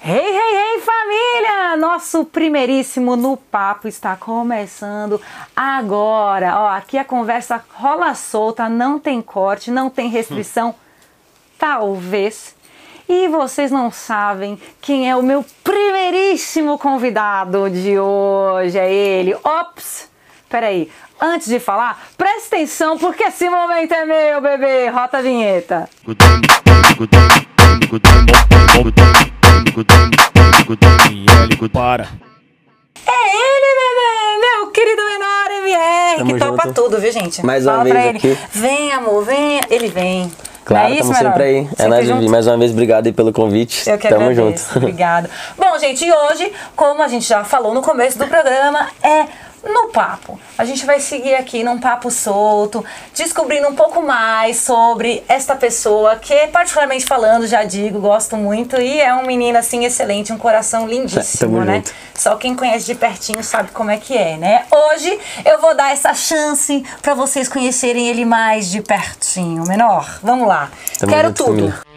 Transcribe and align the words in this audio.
Hey, 0.00 0.14
hey, 0.14 0.56
hey, 0.56 0.80
família! 0.80 1.76
Nosso 1.76 2.24
primeiríssimo 2.24 3.16
No 3.16 3.36
Papo 3.36 3.88
está 3.88 4.14
começando 4.16 5.20
agora. 5.56 6.56
Ó, 6.56 6.68
aqui 6.68 6.96
a 6.96 7.04
conversa 7.04 7.62
rola 7.74 8.14
solta, 8.14 8.68
não 8.68 9.00
tem 9.00 9.20
corte, 9.20 9.72
não 9.72 9.90
tem 9.90 10.08
restrição. 10.08 10.72
Talvez. 11.58 12.54
E 13.08 13.26
vocês 13.26 13.72
não 13.72 13.90
sabem 13.90 14.60
quem 14.80 15.10
é 15.10 15.16
o 15.16 15.22
meu 15.22 15.44
primeiríssimo 15.64 16.78
convidado 16.78 17.68
de 17.68 17.98
hoje. 17.98 18.78
É 18.78 18.92
ele. 18.92 19.34
Ops! 19.42 20.08
Peraí, 20.48 20.90
antes 21.20 21.48
de 21.48 21.58
falar, 21.58 22.08
presta 22.16 22.54
atenção 22.54 22.96
porque 22.96 23.24
esse 23.24 23.50
momento 23.50 23.92
é 23.92 24.04
meu, 24.04 24.40
bebê. 24.40 24.88
Rota 24.88 25.18
a 25.18 25.22
vinheta. 25.22 25.90
Para. 31.72 32.08
É 33.06 33.36
ele, 33.36 33.74
bebê! 33.78 34.40
Meu 34.40 34.70
querido 34.70 35.02
menor 35.04 35.50
MR, 35.62 36.18
Tamo 36.18 36.34
que 36.34 36.38
topa 36.40 36.62
junto. 36.68 36.82
tudo, 36.82 36.98
viu, 37.00 37.12
gente? 37.12 37.44
Mais 37.44 37.64
uma 37.66 37.72
Fala 37.72 37.84
vez 37.84 37.94
pra 37.96 38.06
ele. 38.06 38.18
aqui. 38.18 38.38
Vem, 38.52 38.92
amor, 38.92 39.24
vem. 39.24 39.60
Ele 39.70 39.88
vem. 39.88 40.32
Claro, 40.64 40.84
Não 40.88 40.90
é 40.90 40.94
estamos 40.98 41.16
menor? 41.18 41.30
sempre 41.32 41.44
aí. 41.44 41.68
É 41.78 41.88
nóis? 41.88 42.06
Vivi. 42.08 42.28
Mais 42.28 42.46
uma 42.46 42.58
vez, 42.58 42.70
obrigado 42.72 43.06
aí 43.06 43.12
pelo 43.12 43.32
convite. 43.32 43.88
Eu 43.88 43.98
que 43.98 44.08
Tamo 44.08 44.28
agradeço. 44.28 44.66
junto. 44.74 44.78
Obrigada. 44.84 45.30
Bom, 45.56 45.78
gente, 45.78 46.04
e 46.04 46.12
hoje, 46.12 46.52
como 46.76 47.02
a 47.02 47.08
gente 47.08 47.26
já 47.26 47.44
falou 47.44 47.74
no 47.74 47.82
começo 47.82 48.18
do 48.18 48.26
programa, 48.26 48.88
é 49.02 49.26
no 49.62 49.88
papo. 49.88 50.38
A 50.56 50.64
gente 50.64 50.84
vai 50.86 51.00
seguir 51.00 51.34
aqui 51.34 51.62
num 51.64 51.78
papo 51.78 52.10
solto, 52.10 52.84
descobrindo 53.14 53.68
um 53.68 53.74
pouco 53.74 54.02
mais 54.02 54.58
sobre 54.58 55.22
esta 55.28 55.54
pessoa 55.56 56.16
que, 56.16 56.46
particularmente 56.48 57.04
falando, 57.04 57.46
já 57.46 57.64
digo, 57.64 58.00
gosto 58.00 58.36
muito 58.36 58.80
e 58.80 59.00
é 59.00 59.14
um 59.14 59.26
menino 59.26 59.58
assim 59.58 59.84
excelente, 59.84 60.32
um 60.32 60.38
coração 60.38 60.86
lindíssimo, 60.86 61.52
Tamo 61.52 61.64
né? 61.64 61.76
junto. 61.76 61.92
Só 62.14 62.36
quem 62.36 62.54
conhece 62.54 62.86
de 62.86 62.94
pertinho 62.94 63.42
sabe 63.44 63.70
como 63.70 63.90
é 63.90 63.96
que 63.96 64.16
é, 64.16 64.36
né? 64.36 64.64
Hoje 64.70 65.18
eu 65.44 65.60
vou 65.60 65.74
dar 65.74 65.92
essa 65.92 66.14
chance 66.14 66.84
pra 67.00 67.14
vocês 67.14 67.48
conhecerem 67.48 68.08
ele 68.08 68.24
mais 68.24 68.70
de 68.70 68.82
pertinho. 68.82 69.64
Menor, 69.66 70.18
vamos 70.22 70.48
lá. 70.48 70.70
Tamo 70.98 71.12
Quero 71.12 71.32
tudo. 71.32 71.48
família. 71.48 71.87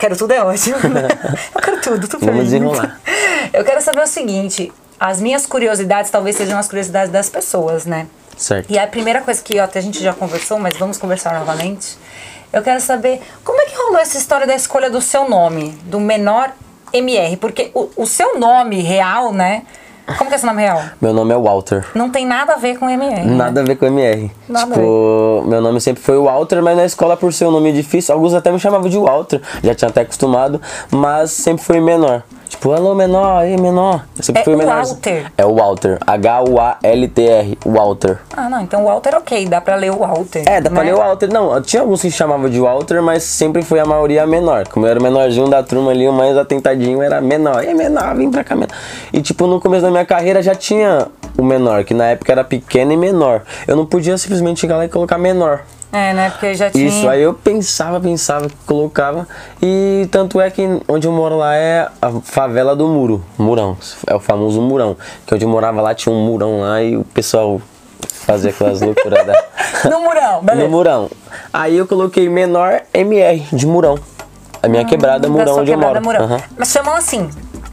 Quero 0.00 0.16
tudo 0.16 0.32
é 0.32 0.42
ótimo. 0.42 0.78
né? 0.88 1.08
Eu 1.54 1.60
quero 1.60 1.80
tudo, 1.82 2.08
tu 2.08 2.18
Vamos 2.18 2.44
desenrolar. 2.44 2.98
Eu 3.52 3.62
quero 3.64 3.82
saber 3.82 4.02
o 4.02 4.06
seguinte: 4.06 4.72
as 4.98 5.20
minhas 5.20 5.44
curiosidades 5.44 6.10
talvez 6.10 6.36
sejam 6.36 6.58
as 6.58 6.66
curiosidades 6.66 7.12
das 7.12 7.28
pessoas, 7.28 7.84
né? 7.84 8.06
Certo. 8.36 8.72
E 8.72 8.78
a 8.78 8.86
primeira 8.86 9.20
coisa 9.20 9.42
que 9.42 9.60
ó, 9.60 9.64
até 9.64 9.78
a 9.78 9.82
gente 9.82 10.02
já 10.02 10.14
conversou, 10.14 10.58
mas 10.58 10.74
vamos 10.78 10.96
conversar 10.96 11.38
novamente. 11.38 11.98
Eu 12.50 12.62
quero 12.62 12.80
saber 12.80 13.20
como 13.44 13.60
é 13.60 13.66
que 13.66 13.76
rolou 13.76 13.98
essa 13.98 14.16
história 14.16 14.46
da 14.46 14.54
escolha 14.54 14.88
do 14.88 15.02
seu 15.02 15.28
nome, 15.28 15.78
do 15.84 16.00
menor 16.00 16.50
MR, 16.92 17.36
porque 17.36 17.70
o, 17.74 17.90
o 17.94 18.06
seu 18.06 18.38
nome 18.38 18.80
real, 18.80 19.34
né? 19.34 19.64
Como 20.18 20.28
que 20.30 20.34
é 20.34 20.38
seu 20.38 20.46
nome 20.48 20.62
real? 20.62 20.80
Meu 21.00 21.12
nome 21.12 21.32
é 21.34 21.38
Walter. 21.38 21.84
Não 21.94 22.10
tem 22.10 22.26
nada 22.26 22.54
a 22.54 22.56
ver 22.56 22.78
com 22.78 22.88
MR. 22.88 23.24
né? 23.24 23.34
Nada 23.34 23.60
a 23.60 23.64
ver 23.64 23.76
com 23.76 23.86
MR. 23.86 24.30
Nada 24.48 24.74
tipo, 24.74 25.44
meu 25.46 25.60
nome 25.60 25.80
sempre 25.80 26.02
foi 26.02 26.18
Walter, 26.18 26.62
mas 26.62 26.76
na 26.76 26.84
escola, 26.84 27.16
por 27.16 27.32
ser 27.32 27.46
um 27.46 27.50
nome 27.50 27.72
difícil, 27.72 28.14
alguns 28.14 28.34
até 28.34 28.50
me 28.50 28.58
chamavam 28.58 28.88
de 28.88 28.98
Walter. 28.98 29.40
Já 29.62 29.74
tinha 29.74 29.88
até 29.88 30.00
acostumado, 30.02 30.60
mas 30.90 31.30
sempre 31.30 31.64
foi 31.64 31.80
menor. 31.80 32.22
Tipo, 32.48 32.72
alô, 32.72 32.96
menor, 32.96 33.38
aí, 33.42 33.56
menor. 33.56 34.04
Eu 34.16 34.24
sempre 34.24 34.42
É 34.42 34.44
fui 34.44 34.56
menor. 34.56 34.84
Walter. 34.84 35.30
É 35.38 35.46
o 35.46 35.54
Walter. 35.54 35.98
H-U-A-L-T-R. 36.04 37.58
Walter. 37.64 38.18
Ah, 38.36 38.48
não, 38.48 38.60
então 38.60 38.82
o 38.82 38.86
Walter 38.86 39.14
ok, 39.14 39.46
dá 39.46 39.60
pra 39.60 39.76
ler 39.76 39.92
o 39.92 39.98
Walter. 39.98 40.42
É, 40.46 40.60
dá 40.60 40.68
pra 40.68 40.80
né? 40.82 40.90
ler 40.90 40.94
o 40.96 40.98
Walter. 40.98 41.32
Não, 41.32 41.62
tinha 41.62 41.82
alguns 41.82 42.02
que 42.02 42.10
chamavam 42.10 42.50
de 42.50 42.58
Walter, 42.60 43.00
mas 43.02 43.22
sempre 43.22 43.62
foi 43.62 43.78
a 43.78 43.84
maioria 43.86 44.26
menor. 44.26 44.66
Como 44.68 44.84
eu 44.84 44.90
era 44.90 44.98
o 44.98 45.02
menorzinho 45.02 45.48
da 45.48 45.62
turma 45.62 45.92
ali, 45.92 46.08
o 46.08 46.12
mais 46.12 46.36
atentadinho 46.36 47.00
era 47.00 47.20
menor. 47.20 47.62
E 47.64 47.72
menor, 47.72 48.16
vem 48.16 48.28
pra 48.30 48.42
cá, 48.42 48.54
menor. 48.56 48.68
E 49.12 49.22
tipo, 49.22 49.46
no 49.46 49.60
começo 49.60 49.82
da 49.82 49.90
minha 49.90 49.99
carreira 50.04 50.42
já 50.42 50.54
tinha 50.54 51.06
o 51.36 51.42
menor, 51.42 51.84
que 51.84 51.94
na 51.94 52.06
época 52.06 52.32
era 52.32 52.44
pequeno 52.44 52.92
e 52.92 52.96
menor. 52.96 53.42
Eu 53.66 53.76
não 53.76 53.86
podia 53.86 54.16
simplesmente 54.18 54.60
chegar 54.60 54.76
lá 54.76 54.84
e 54.84 54.88
colocar 54.88 55.18
menor. 55.18 55.62
É, 55.92 56.12
né? 56.12 56.30
Porque 56.30 56.54
já 56.54 56.70
tinha. 56.70 56.86
Isso, 56.86 57.08
aí 57.08 57.20
eu 57.20 57.34
pensava, 57.34 58.00
pensava, 58.00 58.48
colocava. 58.64 59.26
E 59.60 60.06
tanto 60.12 60.40
é 60.40 60.48
que 60.48 60.62
onde 60.88 61.06
eu 61.06 61.12
moro 61.12 61.36
lá 61.36 61.56
é 61.56 61.88
a 62.00 62.12
favela 62.22 62.76
do 62.76 62.86
Muro, 62.86 63.24
Murão. 63.36 63.76
É 64.06 64.14
o 64.14 64.20
famoso 64.20 64.62
Murão. 64.62 64.96
Que 65.26 65.34
onde 65.34 65.44
eu 65.44 65.48
morava 65.48 65.80
lá 65.80 65.94
tinha 65.94 66.14
um 66.14 66.24
murão 66.24 66.60
lá 66.60 66.80
e 66.80 66.96
o 66.96 67.04
pessoal 67.04 67.60
fazia 68.06 68.50
aquelas 68.50 68.80
loucuras 68.82 69.26
da. 69.26 69.44
No 69.90 70.00
murão, 70.00 70.42
beleza. 70.44 70.64
No 70.64 70.70
Murão. 70.70 71.10
Aí 71.52 71.76
eu 71.76 71.86
coloquei 71.86 72.28
menor 72.28 72.82
MR 72.94 73.44
de 73.52 73.66
Murão. 73.66 73.98
A 74.62 74.68
minha 74.68 74.84
quebrada 74.84 75.16
é 75.16 75.20
Da 75.20 75.28
Murão 75.28 75.58
onde 75.58 75.72
eu 75.72 75.76
quebrada 75.76 76.00
moro. 76.00 76.18
Murão. 76.20 76.36
Aham. 76.36 76.42
Mas 76.56 76.68
chamam 76.68 76.94
assim. 76.94 77.28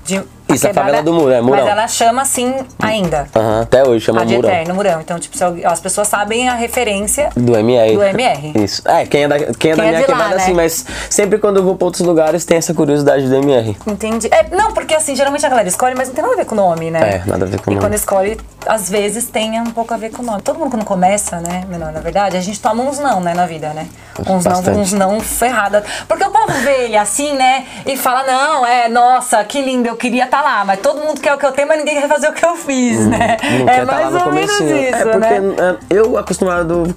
De, 0.05 0.23
Isso, 0.53 0.67
a 0.67 0.73
favela 0.73 1.01
do 1.03 1.13
Muro, 1.13 1.31
é, 1.31 1.41
Murão. 1.41 1.63
Mas 1.63 1.71
ela 1.71 1.87
chama 1.87 2.21
assim 2.21 2.53
ainda. 2.79 3.27
Até 3.61 3.83
hoje 3.87 4.05
chama 4.05 4.21
a 4.21 4.25
de 4.25 4.35
Murão. 4.35 4.49
Eterno 4.49 4.75
Murão. 4.75 5.01
Então, 5.01 5.19
tipo, 5.19 5.37
as 5.65 5.79
pessoas 5.79 6.07
sabem 6.07 6.47
a 6.49 6.53
referência. 6.53 7.29
Do 7.35 7.55
MR. 7.55 7.93
Do 7.95 8.03
MR. 8.03 8.53
Isso. 8.63 8.81
É, 8.87 9.05
quem 9.05 9.23
é 9.23 9.27
da, 9.27 9.37
quem 9.37 9.71
é 9.71 9.75
da 9.75 9.83
Quem 9.83 9.91
é 9.91 9.91
minha 9.91 9.91
de 10.05 10.11
lá, 10.11 10.17
quebrada, 10.17 10.35
né? 10.35 10.41
assim, 10.43 10.53
mas 10.53 10.85
sempre 11.09 11.37
quando 11.37 11.57
eu 11.57 11.63
vou 11.63 11.75
pra 11.75 11.85
outros 11.85 12.05
lugares 12.05 12.45
tem 12.45 12.57
essa 12.57 12.73
curiosidade 12.73 13.27
do 13.27 13.35
MR. 13.35 13.75
Entendi. 13.85 14.27
É, 14.31 14.43
não, 14.55 14.73
porque 14.73 14.93
assim, 14.93 15.15
geralmente 15.15 15.45
a 15.45 15.49
galera 15.49 15.67
escolhe, 15.67 15.95
mas 15.95 16.07
não 16.07 16.15
tem 16.15 16.23
nada 16.23 16.35
a 16.35 16.37
ver 16.37 16.45
com 16.45 16.55
o 16.55 16.57
nome, 16.57 16.91
né? 16.91 17.21
É, 17.25 17.29
nada 17.29 17.45
a 17.45 17.47
ver 17.47 17.59
com 17.59 17.69
o 17.69 17.73
E 17.73 17.75
nome. 17.75 17.85
quando 17.85 17.93
escolhe, 17.95 18.37
às 18.65 18.89
vezes 18.89 19.27
tem 19.27 19.59
um 19.59 19.71
pouco 19.71 19.93
a 19.93 19.97
ver 19.97 20.11
com 20.11 20.21
o 20.21 20.25
nome. 20.25 20.41
Todo 20.41 20.59
mundo 20.59 20.71
quando 20.71 20.85
começa, 20.85 21.37
né, 21.39 21.63
menor, 21.67 21.91
na 21.91 21.99
verdade, 21.99 22.37
a 22.37 22.41
gente 22.41 22.59
toma 22.59 22.83
uns 22.83 22.99
não, 22.99 23.19
né, 23.19 23.33
na 23.33 23.45
vida, 23.45 23.69
né? 23.69 23.87
Uns 24.27 24.45
não, 24.45 24.81
uns 24.81 24.93
não 24.93 25.19
ferrada. 25.19 25.83
Porque 26.07 26.23
o 26.23 26.31
povo 26.31 26.51
vê 26.63 26.85
ele 26.85 26.97
assim, 26.97 27.33
né, 27.35 27.65
e 27.85 27.95
fala, 27.97 28.23
não, 28.23 28.65
é, 28.65 28.87
nossa, 28.89 29.43
que 29.43 29.61
lindo, 29.61 29.87
eu 29.87 29.95
queria 29.95 30.25
estar 30.25 30.36
lá, 30.41 30.65
mas 30.65 30.79
todo 30.79 30.99
mundo 30.99 31.19
quer 31.19 31.33
o 31.33 31.37
que 31.37 31.45
eu 31.45 31.51
tenho, 31.51 31.67
mas 31.67 31.77
ninguém 31.79 31.99
quer 31.99 32.07
fazer 32.07 32.29
o 32.29 32.33
que 32.33 32.45
eu 32.45 32.55
fiz, 32.55 33.05
né? 33.07 33.37
Hum, 33.43 33.65
Não 33.65 33.69
é 33.69 33.85
tá 33.85 33.93
mais 33.93 34.05
ou 34.07 34.31
menos 34.31 34.57
comecinho. 34.57 34.77
isso, 34.77 34.95
é 34.95 35.05
porque 35.05 35.39
né? 35.39 35.55
é, 35.59 35.95
eu, 35.97 36.17
acostumado 36.17 36.95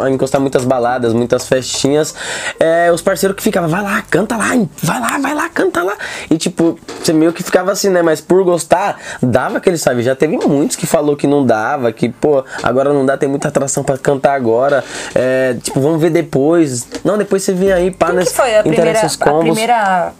a, 0.00 0.10
encostar 0.10 0.40
muitas 0.40 0.64
baladas, 0.64 1.12
muitas 1.12 1.48
festinhas, 1.48 2.14
é, 2.58 2.90
os 2.92 3.02
parceiros 3.02 3.36
que 3.36 3.42
ficavam, 3.42 3.68
vai 3.68 3.82
lá, 3.82 4.02
canta 4.08 4.36
lá, 4.36 4.50
vai 4.82 5.00
lá, 5.00 5.18
vai 5.18 5.34
lá, 5.34 5.48
canta 5.48 5.82
lá. 5.82 5.94
E 6.30 6.36
tipo, 6.36 6.78
você 7.02 7.12
meio 7.12 7.32
que 7.32 7.42
ficava 7.42 7.72
assim, 7.72 7.88
né? 7.88 8.02
Mas 8.02 8.20
por 8.20 8.42
gostar, 8.44 8.98
dava 9.22 9.58
aquele 9.58 9.78
sabe. 9.78 10.02
Já 10.02 10.14
teve 10.14 10.36
muitos 10.36 10.76
que 10.76 10.86
falou 10.86 11.16
que 11.16 11.26
não 11.26 11.44
dava, 11.44 11.92
que, 11.92 12.08
pô, 12.08 12.44
agora 12.62 12.92
não 12.92 13.04
dá, 13.04 13.16
tem 13.16 13.28
muita 13.28 13.48
atração 13.48 13.82
pra 13.82 13.98
cantar 13.98 14.34
agora. 14.34 14.84
É, 15.14 15.56
tipo, 15.62 15.80
vamos 15.80 16.00
ver 16.00 16.10
depois. 16.10 16.86
Não, 17.04 17.16
depois 17.18 17.42
você 17.42 17.52
vem 17.52 17.72
aí, 17.72 17.90
pá, 17.90 18.06
Quem 18.06 18.16
nós 18.16 18.28
que 18.28 18.34
foi 18.34 18.56
a 18.56 18.62
primeira, 18.62 19.00
a 19.00 19.38
primeira, 19.38 20.12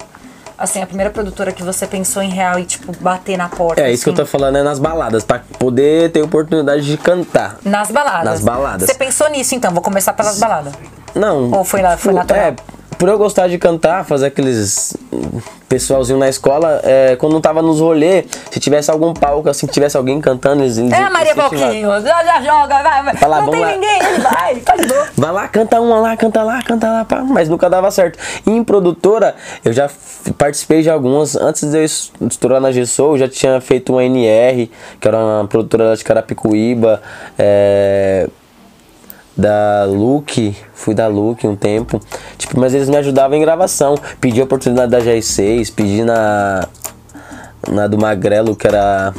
assim, 0.59 0.83
a 0.83 0.87
primeira 0.87 1.11
produtora 1.11 1.53
que 1.53 1.63
você 1.63 1.87
pensou 1.87 2.23
em 2.23 2.31
real 2.31 2.59
e, 2.59 2.65
tipo, 2.65 2.93
bater 3.01 3.37
na 3.37 3.49
porta? 3.49 3.81
É, 3.83 3.91
isso 3.93 4.05
que 4.05 4.11
eu 4.11 4.15
tô 4.15 4.23
assim? 4.23 4.31
falando, 4.31 4.57
é 4.57 4.63
nas 4.63 4.79
baladas, 4.79 5.25
pra 5.25 5.41
poder 5.59 6.11
ter 6.13 6.23
oportunidade 6.23 6.85
de 6.85 6.97
cantar. 6.97 7.57
Nas 7.65 7.91
baladas. 7.91 8.25
Nas 8.25 8.41
baladas. 8.41 8.89
Você 8.89 8.95
pensou 8.95 9.29
nisso, 9.31 9.55
então? 9.55 9.73
Vou 9.73 9.83
começar 9.83 10.13
pelas 10.13 10.39
baladas. 10.39 10.73
Não. 11.15 11.51
Ou 11.53 11.65
foi 11.65 11.81
lá- 11.83 11.97
foi 11.97 12.13
natural? 12.13 12.43
É, 12.43 12.55
por 12.99 13.09
eu 13.09 13.19
gostar 13.19 13.49
de 13.49 13.59
cantar, 13.59 14.05
fazer 14.05 14.27
aqueles 14.27 14.97
pessoalzinho 15.69 16.19
na 16.19 16.29
escola, 16.29 16.81
é, 16.85 17.17
quando 17.17 17.33
não 17.33 17.41
tava 17.41 17.61
nos 17.61 17.81
rolê, 17.81 18.25
se 18.51 18.61
tivesse 18.61 18.91
algum 18.91 19.13
palco, 19.13 19.49
assim, 19.49 19.67
que 19.67 19.73
tivesse 19.73 19.97
alguém 19.97 20.21
cantando, 20.21 20.63
eles. 20.63 20.79
eles 20.79 20.93
É 20.93 20.97
a 21.03 21.11
Maria. 21.11 21.35
Palquinho, 21.35 21.89
já, 22.01 22.25
já 22.25 22.41
joga, 22.43 22.83
vai, 22.83 23.03
vai. 23.03 23.41
Não 23.41 23.51
tem 23.51 23.61
lá. 23.61 23.73
ninguém, 23.73 23.99
ele 24.05 24.19
vai, 24.19 24.55
de 24.55 24.87
boa. 24.87 25.09
Vai 25.17 25.33
lá, 25.33 25.49
canta 25.49 25.81
uma 25.81 25.99
lá, 26.01 26.17
canta 26.17 26.43
lá, 26.43 26.63
canta 26.63 26.87
lá, 26.91 27.05
pá. 27.05 27.23
Mas 27.23 27.49
nunca 27.49 27.69
dava 27.71 27.91
certo. 27.91 28.19
E 28.47 28.51
em 28.51 28.63
produtora, 28.63 29.35
eu 29.65 29.73
já 29.73 29.89
participei 30.39 30.83
de 30.83 30.91
algumas. 30.91 31.35
Antes 31.35 31.71
de 31.71 31.77
eu 31.79 31.85
es- 31.85 32.13
estourar 32.31 32.61
na 32.61 32.71
Gessou, 32.71 33.13
eu 33.15 33.19
já 33.19 33.29
tinha 33.29 33.61
feito 33.61 33.93
uma 33.93 34.05
NR, 34.05 34.71
que 35.01 35.09
era 35.09 35.17
uma 35.19 35.47
produtora 35.47 35.97
de 35.97 36.05
Carapicuíba. 36.05 37.01
É, 37.39 38.29
da 39.37 39.85
Luke, 39.85 40.57
fui 40.73 40.95
da 40.95 41.07
Luke 41.07 41.47
um 41.47 41.57
tempo. 41.57 42.01
Tipo, 42.39 42.59
mas 42.59 42.75
eles 42.75 42.89
me 42.89 42.97
ajudavam 42.97 43.37
em 43.37 43.41
gravação. 43.41 43.97
Pedi 44.21 44.41
a 44.41 44.45
oportunidade 44.45 44.91
da 44.91 45.01
GR6, 45.01 45.73
pedi 45.75 46.05
na. 46.05 46.69
Na 47.69 47.87
do 47.87 47.97
Magrelo, 47.97 48.55
que 48.55 48.67
era 48.67 49.15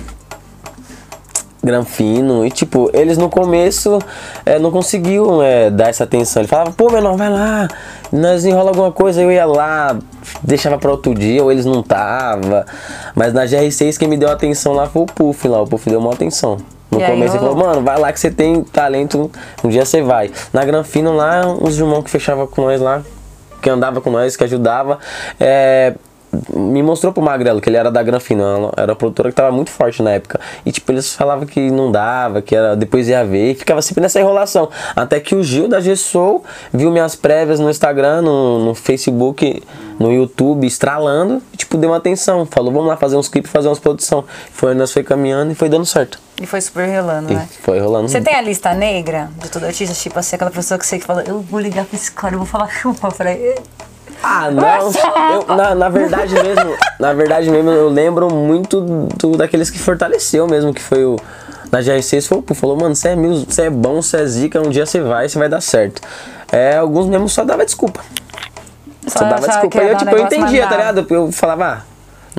Granfino. 1.66 2.46
E 2.46 2.52
tipo, 2.52 2.90
eles 2.94 3.18
no 3.18 3.28
começo 3.28 4.00
é, 4.46 4.60
não 4.60 4.70
conseguiam 4.70 5.42
é, 5.42 5.70
dar 5.72 5.90
essa 5.90 6.04
atenção. 6.04 6.44
Ele 6.44 6.48
falava, 6.48 6.72
pô, 6.72 6.92
menor, 6.92 7.18
vai 7.18 7.30
lá, 7.30 7.68
nós 8.12 8.46
enrola 8.46 8.70
alguma 8.70 8.92
coisa, 8.92 9.22
eu 9.22 9.32
ia 9.32 9.46
lá, 9.46 9.98
deixava 10.44 10.78
pra 10.78 10.92
outro 10.92 11.16
dia, 11.16 11.44
ou 11.44 11.52
eles 11.52 11.66
não 11.66 11.82
tava. 11.82 12.66
Mas 13.16 13.34
na 13.34 13.46
GR6 13.46 13.98
quem 13.98 14.08
me 14.08 14.16
deu 14.16 14.30
atenção 14.30 14.74
lá 14.74 14.86
foi 14.86 15.02
o 15.02 15.06
Puff 15.06 15.48
lá, 15.48 15.62
o 15.62 15.68
Puff 15.68 15.90
deu 15.90 16.00
uma 16.00 16.14
atenção. 16.14 16.58
No 16.96 17.02
E 17.02 17.06
começo 17.06 17.36
ele 17.36 17.40
falou, 17.40 17.56
mano, 17.56 17.82
vai 17.82 18.00
lá 18.00 18.12
que 18.12 18.20
você 18.20 18.32
tem 18.32 18.64
talento, 18.64 19.30
um 19.64 19.70
dia 19.70 19.86
você 19.86 20.02
vai. 20.02 20.32
Na 20.54 20.64
Granfino 20.64 21.16
lá, 21.16 21.46
uns 21.48 21.78
irmãos 21.78 22.04
que 22.04 22.10
fechavam 22.10 22.48
com 22.48 22.62
nós 22.62 22.80
lá, 22.80 23.02
que 23.62 23.70
andava 23.70 24.02
com 24.02 24.10
nós, 24.10 24.36
que 24.36 24.44
ajudava. 24.44 25.00
É, 25.40 25.94
me 26.54 26.82
mostrou 26.84 27.12
pro 27.14 27.22
Magrelo 27.22 27.62
que 27.62 27.70
ele 27.70 27.78
era 27.78 27.92
da 27.92 28.02
Granfina, 28.04 28.44
era 28.76 28.92
uma 28.92 28.96
produtora 28.96 29.30
que 29.30 29.36
tava 29.36 29.52
muito 29.52 29.70
forte 29.70 30.02
na 30.02 30.12
época. 30.12 30.40
E 30.66 30.72
tipo, 30.72 30.92
eles 30.92 31.14
falavam 31.14 31.46
que 31.46 31.72
não 31.72 31.92
dava, 31.92 32.42
que 32.42 32.56
era, 32.56 32.76
depois 32.76 33.08
ia 33.08 33.24
ver, 33.26 33.52
e 33.52 33.56
ficava 33.56 33.82
sempre 33.82 34.02
nessa 34.02 34.20
enrolação. 34.20 34.70
Até 34.96 35.20
que 35.20 35.36
o 35.36 35.44
Gil 35.44 35.68
da 35.68 35.80
Gessou 35.80 36.44
viu 36.74 36.92
minhas 36.92 37.16
prévias 37.16 37.60
no 37.60 37.70
Instagram, 37.70 38.22
no, 38.22 38.66
no 38.66 38.76
Facebook, 38.76 39.64
no 40.00 40.12
YouTube, 40.12 40.68
estralando, 40.68 41.42
e 41.54 41.58
tipo, 41.58 41.78
deu 41.78 41.90
uma 41.90 41.98
atenção. 41.98 42.46
Falou, 42.46 42.72
vamos 42.72 42.88
lá 42.88 42.98
fazer 42.98 43.16
uns 43.16 43.28
clipes, 43.28 43.52
fazer 43.52 43.68
umas 43.68 43.80
produção. 43.80 44.24
Foi, 44.52 44.74
nós 44.74 44.92
foi 44.92 45.04
caminhando 45.04 45.52
e 45.52 45.56
foi 45.56 45.70
dando 45.70 45.86
certo. 45.86 46.20
E 46.42 46.46
foi 46.46 46.60
super 46.60 46.86
rolando, 46.88 47.32
E 47.32 47.36
né? 47.36 47.48
foi 47.62 47.80
rolando. 47.80 48.10
Você 48.10 48.20
tem 48.20 48.36
a 48.36 48.42
lista 48.42 48.74
negra 48.74 49.30
de 49.42 49.50
todo 49.50 49.66
artista? 49.66 49.96
Tipo 49.96 50.20
assim, 50.20 50.36
aquela 50.36 50.52
pessoa 50.52 50.78
que 50.78 50.86
você 50.86 51.00
que 51.00 51.06
fala, 51.06 51.24
eu 51.26 51.40
vou 51.40 51.60
ligar 51.60 51.86
pra 51.86 51.96
esse 51.96 52.12
cara, 52.12 52.34
eu 52.36 52.40
vou 52.40 52.48
falar 52.48 52.68
chupa. 52.70 53.08
Eu 53.08 53.12
falei, 53.12 53.56
Ah, 54.28 54.50
não. 54.52 54.92
Eu, 55.50 55.56
na, 55.56 55.76
na 55.76 55.90
verdade 55.90 56.34
mesmo, 56.34 56.76
na 57.00 57.14
verdade 57.14 57.50
mesmo, 57.50 57.70
eu 57.70 57.90
lembro 57.90 58.34
muito 58.34 58.82
do, 58.82 59.38
daqueles 59.38 59.70
que 59.70 59.78
fortaleceu 59.78 60.48
mesmo, 60.48 60.74
que 60.74 60.82
foi 60.82 61.06
o. 61.06 61.16
Na 61.72 61.80
GR6 61.80 62.28
falou, 62.28 62.44
falou, 62.56 62.78
mano, 62.78 62.96
você 62.96 63.10
é, 63.10 63.16
mil- 63.16 63.46
você 63.48 63.64
é 63.64 63.70
bom, 63.70 64.02
você 64.02 64.18
é 64.18 64.26
zica, 64.26 64.62
um 64.62 64.70
dia 64.70 64.86
você 64.86 65.02
vai, 65.02 65.28
você 65.28 65.38
vai 65.38 65.50
dar 65.50 65.62
certo. 65.62 66.02
É, 66.52 66.78
alguns 66.78 67.08
mesmo 67.08 67.28
só 67.28 67.44
dava 67.44 67.66
desculpa. 67.66 68.02
Só, 69.08 69.20
Só 69.20 69.26
dava 69.26 69.48
desculpa. 69.48 69.78
E 69.78 69.82
eu, 69.82 69.88
dar 69.90 69.96
um 69.96 69.98
tipo, 69.98 70.16
eu 70.16 70.24
entendia, 70.26 70.68
tá 70.68 70.78
ligado? 70.78 71.06
Eu 71.10 71.32
falava, 71.32 71.66
ah, 71.66 71.82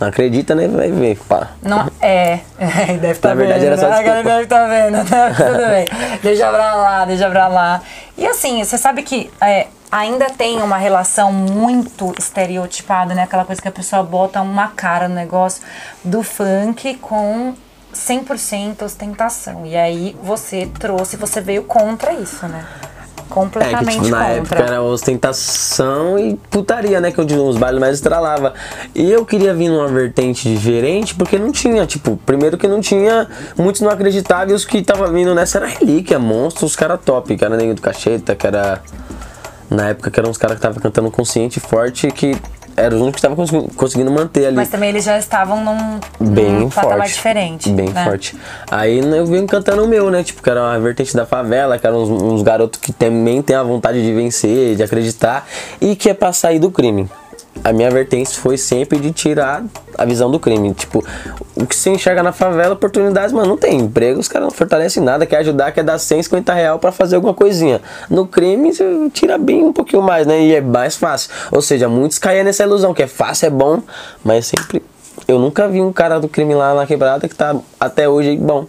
não 0.00 0.08
acredita, 0.08 0.54
né? 0.54 0.68
Vai 0.68 0.90
ver, 0.90 1.18
pá. 1.28 1.48
Não, 1.62 1.90
é, 2.00 2.40
é, 2.58 2.86
deve 2.94 3.10
estar 3.12 3.28
Na 3.30 3.34
verdade, 3.34 3.60
vendo. 3.60 3.72
era 3.72 3.76
só 3.78 3.88
né? 3.88 3.96
Desculpa. 3.96 4.22
deve 4.22 4.42
estar 4.44 4.68
vendo, 4.68 4.92
né? 5.10 5.34
Tudo 5.36 5.66
bem. 5.68 6.18
Deixa 6.22 6.48
pra 6.48 6.74
lá, 6.74 7.04
deixa 7.04 7.30
pra 7.30 7.48
lá. 7.48 7.82
E 8.16 8.26
assim, 8.26 8.64
você 8.64 8.78
sabe 8.78 9.02
que 9.02 9.30
é, 9.40 9.66
ainda 9.90 10.26
tem 10.26 10.62
uma 10.62 10.76
relação 10.76 11.32
muito 11.32 12.14
estereotipada, 12.18 13.14
né? 13.14 13.22
Aquela 13.22 13.44
coisa 13.44 13.60
que 13.60 13.68
a 13.68 13.72
pessoa 13.72 14.02
bota 14.02 14.40
uma 14.40 14.68
cara 14.68 15.08
no 15.08 15.14
negócio 15.14 15.62
do 16.04 16.22
funk 16.22 16.94
com 16.96 17.54
100% 17.94 18.82
ostentação. 18.82 19.64
E 19.64 19.76
aí 19.76 20.16
você 20.22 20.70
trouxe, 20.78 21.16
você 21.16 21.40
veio 21.40 21.64
contra 21.64 22.12
isso, 22.12 22.46
né? 22.46 22.64
É, 23.26 23.26
que 23.26 23.34
Completamente 23.34 23.92
tipo, 23.92 24.08
na 24.08 24.18
contra. 24.18 24.36
época 24.36 24.62
era 24.62 24.82
ostentação 24.82 26.18
e 26.18 26.36
putaria, 26.50 27.00
né? 27.00 27.10
Que 27.10 27.18
eu 27.18 27.24
digo, 27.24 27.42
os 27.42 27.56
bailes 27.56 27.80
mais 27.80 27.94
estralava. 27.96 28.54
E 28.94 29.10
eu 29.10 29.26
queria 29.26 29.52
vir 29.52 29.68
numa 29.68 29.88
vertente 29.88 30.48
diferente, 30.48 31.14
porque 31.14 31.38
não 31.38 31.50
tinha, 31.50 31.84
tipo, 31.86 32.16
primeiro 32.24 32.56
que 32.56 32.68
não 32.68 32.80
tinha, 32.80 33.28
muitos 33.56 33.80
não 33.80 33.90
acreditavam 33.90 34.50
e 34.50 34.54
os 34.54 34.64
que 34.64 34.80
tava 34.82 35.10
vindo 35.10 35.34
nessa 35.34 35.58
era 35.58 35.66
relíquia, 35.66 36.18
monstros, 36.18 36.70
os 36.70 36.76
caras 36.76 37.00
top, 37.04 37.36
que 37.36 37.44
era 37.44 37.56
Nego 37.56 37.74
do 37.74 37.82
Cacheta, 37.82 38.34
que 38.34 38.46
era. 38.46 38.80
Na 39.70 39.88
época 39.88 40.10
que 40.10 40.20
eram 40.20 40.30
uns 40.30 40.38
caras 40.38 40.56
que 40.56 40.58
estavam 40.58 40.80
cantando 40.80 41.10
consciente 41.10 41.58
e 41.58 41.60
forte, 41.60 42.08
que 42.10 42.36
eram 42.76 42.96
os 42.96 43.02
únicos 43.02 43.20
que 43.20 43.26
estavam 43.26 43.68
conseguindo, 43.74 44.10
manter 44.10 44.46
ali. 44.46 44.56
Mas 44.56 44.68
também 44.68 44.90
eles 44.90 45.04
já 45.04 45.18
estavam 45.18 45.64
num, 45.64 45.98
Bem 46.20 46.52
num 46.52 46.70
forte. 46.70 47.08
diferente. 47.08 47.70
Bem 47.70 47.88
né? 47.88 48.04
forte. 48.04 48.36
Aí 48.70 48.98
eu 48.98 49.26
vim 49.26 49.46
cantando 49.46 49.84
o 49.84 49.88
meu, 49.88 50.10
né? 50.10 50.22
Tipo, 50.22 50.42
que 50.42 50.50
era 50.50 50.60
uma 50.62 50.78
vertente 50.78 51.16
da 51.16 51.24
favela, 51.24 51.78
que 51.78 51.86
eram 51.86 52.02
uns, 52.02 52.10
uns 52.10 52.42
garotos 52.42 52.78
que 52.78 52.92
também 52.92 53.40
têm 53.40 53.56
a 53.56 53.62
vontade 53.62 54.02
de 54.02 54.12
vencer, 54.12 54.76
de 54.76 54.82
acreditar 54.82 55.46
e 55.80 55.96
que 55.96 56.10
é 56.10 56.14
pra 56.14 56.32
sair 56.32 56.58
do 56.58 56.70
crime. 56.70 57.08
A 57.66 57.72
minha 57.72 57.90
vertente 57.90 58.38
foi 58.38 58.56
sempre 58.56 58.96
de 58.96 59.10
tirar 59.10 59.64
a 59.98 60.04
visão 60.04 60.30
do 60.30 60.38
crime. 60.38 60.72
Tipo, 60.72 61.04
o 61.56 61.66
que 61.66 61.74
você 61.74 61.90
enxerga 61.90 62.22
na 62.22 62.30
favela, 62.30 62.74
oportunidades, 62.74 63.32
mano, 63.32 63.48
não 63.48 63.56
tem 63.56 63.76
emprego, 63.76 64.20
os 64.20 64.28
caras 64.28 64.46
não 64.46 64.54
fortalecem 64.54 65.02
nada, 65.02 65.26
quer 65.26 65.38
ajudar, 65.38 65.72
quer 65.72 65.82
dar 65.82 65.98
150 65.98 66.54
real 66.54 66.78
pra 66.78 66.92
fazer 66.92 67.16
alguma 67.16 67.34
coisinha. 67.34 67.82
No 68.08 68.24
crime, 68.24 68.72
você 68.72 68.84
tira 69.12 69.36
bem 69.36 69.64
um 69.64 69.72
pouquinho 69.72 70.00
mais, 70.00 70.28
né? 70.28 70.40
E 70.42 70.54
é 70.54 70.60
mais 70.60 70.94
fácil. 70.94 71.32
Ou 71.50 71.60
seja, 71.60 71.88
muitos 71.88 72.20
caem 72.20 72.44
nessa 72.44 72.62
ilusão, 72.62 72.94
que 72.94 73.02
é 73.02 73.08
fácil, 73.08 73.46
é 73.46 73.50
bom, 73.50 73.82
mas 74.22 74.46
sempre 74.46 74.80
eu 75.26 75.40
nunca 75.40 75.66
vi 75.66 75.80
um 75.80 75.92
cara 75.92 76.20
do 76.20 76.28
crime 76.28 76.54
lá 76.54 76.72
na 76.72 76.86
quebrada 76.86 77.28
que 77.28 77.34
tá 77.34 77.56
até 77.80 78.08
hoje 78.08 78.36
bom. 78.36 78.64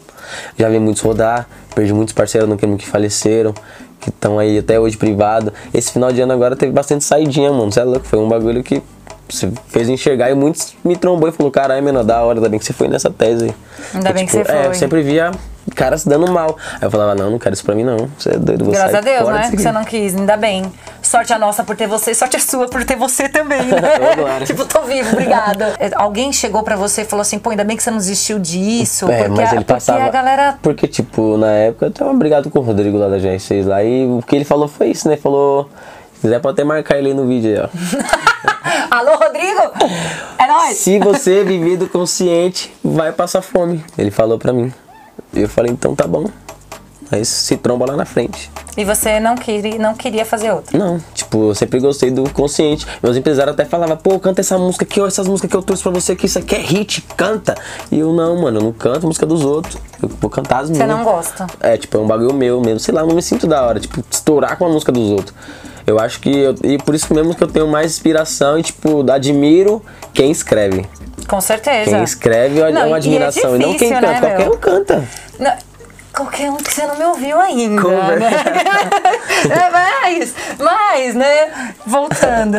Já 0.57 0.69
vi 0.69 0.79
muitos 0.79 1.03
rodar, 1.03 1.47
perdi 1.75 1.93
muitos 1.93 2.15
parceiros 2.15 2.50
no 2.50 2.57
crime 2.57 2.77
que 2.77 2.88
faleceram, 2.88 3.53
que 3.99 4.09
estão 4.09 4.39
aí 4.39 4.59
até 4.59 4.79
hoje 4.79 4.97
privado. 4.97 5.53
Esse 5.73 5.91
final 5.91 6.11
de 6.11 6.21
ano 6.21 6.33
agora 6.33 6.55
teve 6.55 6.71
bastante 6.71 7.03
saidinha, 7.03 7.51
mano. 7.51 7.71
Você 7.71 7.79
é 7.79 7.83
louco, 7.83 8.05
foi 8.05 8.19
um 8.19 8.27
bagulho 8.27 8.63
que 8.63 8.81
você 9.29 9.51
fez 9.67 9.89
enxergar 9.89 10.31
e 10.31 10.35
muitos 10.35 10.75
me 10.83 10.95
trombou 10.95 11.27
e 11.27 11.31
falou, 11.31 11.51
caralho, 11.51 11.83
menor, 11.83 12.03
da 12.03 12.21
hora, 12.23 12.39
ainda 12.39 12.49
bem 12.49 12.59
que 12.59 12.65
você 12.65 12.73
foi 12.73 12.88
nessa 12.88 13.09
tese. 13.09 13.53
Ainda 13.94 14.09
E, 14.09 14.13
bem 14.13 14.25
que 14.25 14.31
você 14.31 14.41
é, 14.41 14.45
foi. 14.45 14.67
Eu 14.67 14.73
sempre 14.73 15.01
via 15.01 15.31
caras 15.75 16.01
se 16.01 16.09
dando 16.09 16.31
mal. 16.31 16.57
Aí 16.73 16.83
eu 16.83 16.91
falava, 16.91 17.13
não, 17.13 17.29
não 17.31 17.39
quero 17.39 17.53
isso 17.53 17.63
pra 17.63 17.75
mim 17.75 17.83
não. 17.83 18.09
Você 18.17 18.31
é 18.31 18.38
doido, 18.38 18.65
vou 18.65 18.73
Graças 18.73 18.95
a 18.95 19.01
Deus, 19.01 19.27
né? 19.29 19.41
Que 19.41 19.47
aqui." 19.47 19.57
você 19.61 19.71
não 19.71 19.83
quis, 19.83 20.15
ainda 20.15 20.38
bem. 20.38 20.71
Sorte 21.07 21.31
a 21.31 21.39
nossa 21.39 21.63
por 21.63 21.77
ter 21.77 21.88
você, 21.88 22.13
sorte 22.13 22.36
a 22.36 22.39
sua 22.39 22.68
por 22.68 22.83
ter 22.83 22.98
você 22.98 23.30
também, 23.30 23.62
né? 23.63 23.77
Tipo, 24.45 24.65
tô 24.65 24.81
vivo, 24.81 25.13
obrigada. 25.13 25.74
É, 25.80 25.92
Alguém 25.95 26.33
chegou 26.33 26.63
pra 26.63 26.75
você 26.75 27.04
e 27.04 27.06
falou 27.06 27.21
assim, 27.21 27.39
pô, 27.39 27.51
ainda 27.51 27.63
bem 27.63 27.77
que 27.77 27.83
você 27.83 27.89
não 27.92 27.98
desistiu 27.98 28.39
disso. 28.39 29.09
É, 29.09 29.24
porque 29.24 29.42
mas 29.42 29.50
a, 29.50 29.56
ele 29.56 29.63
porque 29.63 29.74
passava. 29.74 30.04
a 30.04 30.09
galera. 30.09 30.57
Porque, 30.62 30.88
tipo, 30.88 31.38
na 31.38 31.51
época 31.51 31.86
eu 31.86 31.92
tava 31.92 32.13
brigado 32.13 32.50
com 32.50 32.59
o 32.59 32.62
Rodrigo 32.62 32.98
lá 32.98 33.07
da 33.07 33.18
GR6 33.18 33.65
lá. 33.65 33.83
E 33.83 34.06
o 34.06 34.21
que 34.21 34.36
ele 34.36 34.44
falou 34.44 34.68
foi 34.68 34.88
isso, 34.88 35.07
né? 35.07 35.15
Falou. 35.15 35.69
Se 36.15 36.21
quiser, 36.21 36.42
pode 36.42 36.56
até 36.56 36.63
marcar 36.63 36.98
ele 36.98 37.10
aí 37.10 37.13
no 37.13 37.25
vídeo 37.25 37.51
aí, 37.51 37.60
ó. 37.62 38.95
Alô, 38.98 39.15
Rodrigo? 39.18 39.62
É 40.38 40.48
nóis! 40.48 40.77
Se 40.77 41.00
você 41.00 41.44
viver 41.44 41.77
do 41.77 41.88
consciente, 41.88 42.74
vai 42.83 43.12
passar 43.12 43.42
fome. 43.42 43.83
Ele 43.98 44.12
falou 44.12 44.38
pra 44.38 44.51
mim. 44.51 44.74
Eu 45.33 45.48
falei, 45.48 45.71
então 45.71 45.95
tá 45.95 46.07
bom. 46.07 46.25
Mas 47.09 47.27
se 47.27 47.56
tromba 47.57 47.86
lá 47.86 47.95
na 47.95 48.06
frente. 48.06 48.51
E 48.75 48.83
você 48.83 49.19
não 49.19 49.36
queria, 49.36 49.77
não 49.80 49.95
queria 49.95 50.25
fazer 50.25 50.51
outra. 50.51 50.77
Não, 50.77 51.00
tipo, 51.13 51.50
eu 51.50 51.56
sempre 51.56 51.80
gostei 51.80 52.12
do 52.12 52.30
consciente. 52.30 52.86
Meus 53.01 53.15
empresários 53.15 53.54
até 53.54 53.65
falavam, 53.65 53.98
pô, 53.98 54.19
canta 54.19 54.42
essa 54.42 54.57
música 54.57 54.83
aqui, 54.83 55.00
ó, 55.00 55.07
essas 55.07 55.27
músicas 55.27 55.50
que 55.50 55.56
eu 55.57 55.63
trouxe 55.63 55.81
pra 55.81 55.92
você, 55.92 56.15
que 56.15 56.25
isso 56.25 56.38
aqui 56.38 56.56
é 56.56 56.59
hit, 56.59 57.01
canta. 57.15 57.56
E 57.92 58.00
eu, 58.00 58.12
não, 58.13 58.42
mano, 58.42 58.59
eu 58.59 58.63
não 58.63 58.71
canto 58.74 59.07
música 59.07 59.25
dos 59.25 59.44
outros. 59.44 59.77
Eu 60.01 60.09
vou 60.21 60.30
cantar 60.30 60.59
as 60.63 60.69
minhas. 60.69 60.86
Você 60.86 60.95
não 60.95 61.04
gosta. 61.04 61.48
É, 61.59 61.77
tipo, 61.77 61.98
é 61.98 62.00
um 62.01 62.07
bagulho 62.07 62.33
meu 62.33 62.62
mesmo. 62.62 62.80
Sei 62.80 62.94
lá, 62.94 63.01
eu 63.01 63.07
não 63.07 63.15
me 63.15 63.21
sinto 63.21 63.48
da 63.48 63.63
hora, 63.65 63.80
tipo, 63.80 64.03
estourar 64.12 64.57
com 64.57 64.65
a 64.65 64.69
música 64.69 64.92
dos 64.92 65.10
outros. 65.10 65.33
Eu 65.88 65.98
acho 66.00 66.19
que. 66.19 66.30
Eu, 66.30 66.53
e 66.63 66.77
por 66.77 66.94
isso 66.94 67.12
mesmo 67.13 67.33
que 67.33 67.42
eu 67.44 67.48
tenho 67.48 67.68
mais 67.68 67.94
inspiração 67.94 68.60
e, 68.60 68.63
tipo, 68.63 69.10
admiro 69.10 69.81
quem 70.13 70.30
escreve. 70.30 70.86
Com 71.27 71.39
certeza. 71.42 71.92
Quem 71.92 72.03
escreve 72.03 72.60
é 72.60 72.71
Não, 72.71 72.81
e 72.81 72.83
é 72.83 72.88
uma 72.88 72.98
admiração. 72.98 73.56
E, 73.56 73.60
não 73.60 73.69
quem 73.69 73.89
difícil, 73.89 73.95
canta. 73.95 74.07
né, 74.07 74.19
Qualquer 74.19 74.50
um 74.50 74.57
canta. 74.57 75.03
Não, 75.39 75.53
qualquer 76.17 76.49
um 76.49 76.57
que 76.57 76.73
você 76.73 76.87
não 76.87 76.97
me 76.97 77.05
ouviu 77.05 77.39
ainda, 77.39 77.79
Cover. 77.79 78.19
né? 78.19 78.31
é, 79.45 79.69
mas, 79.69 80.33
mas, 80.57 81.15
né? 81.15 81.75
Voltando. 81.85 82.57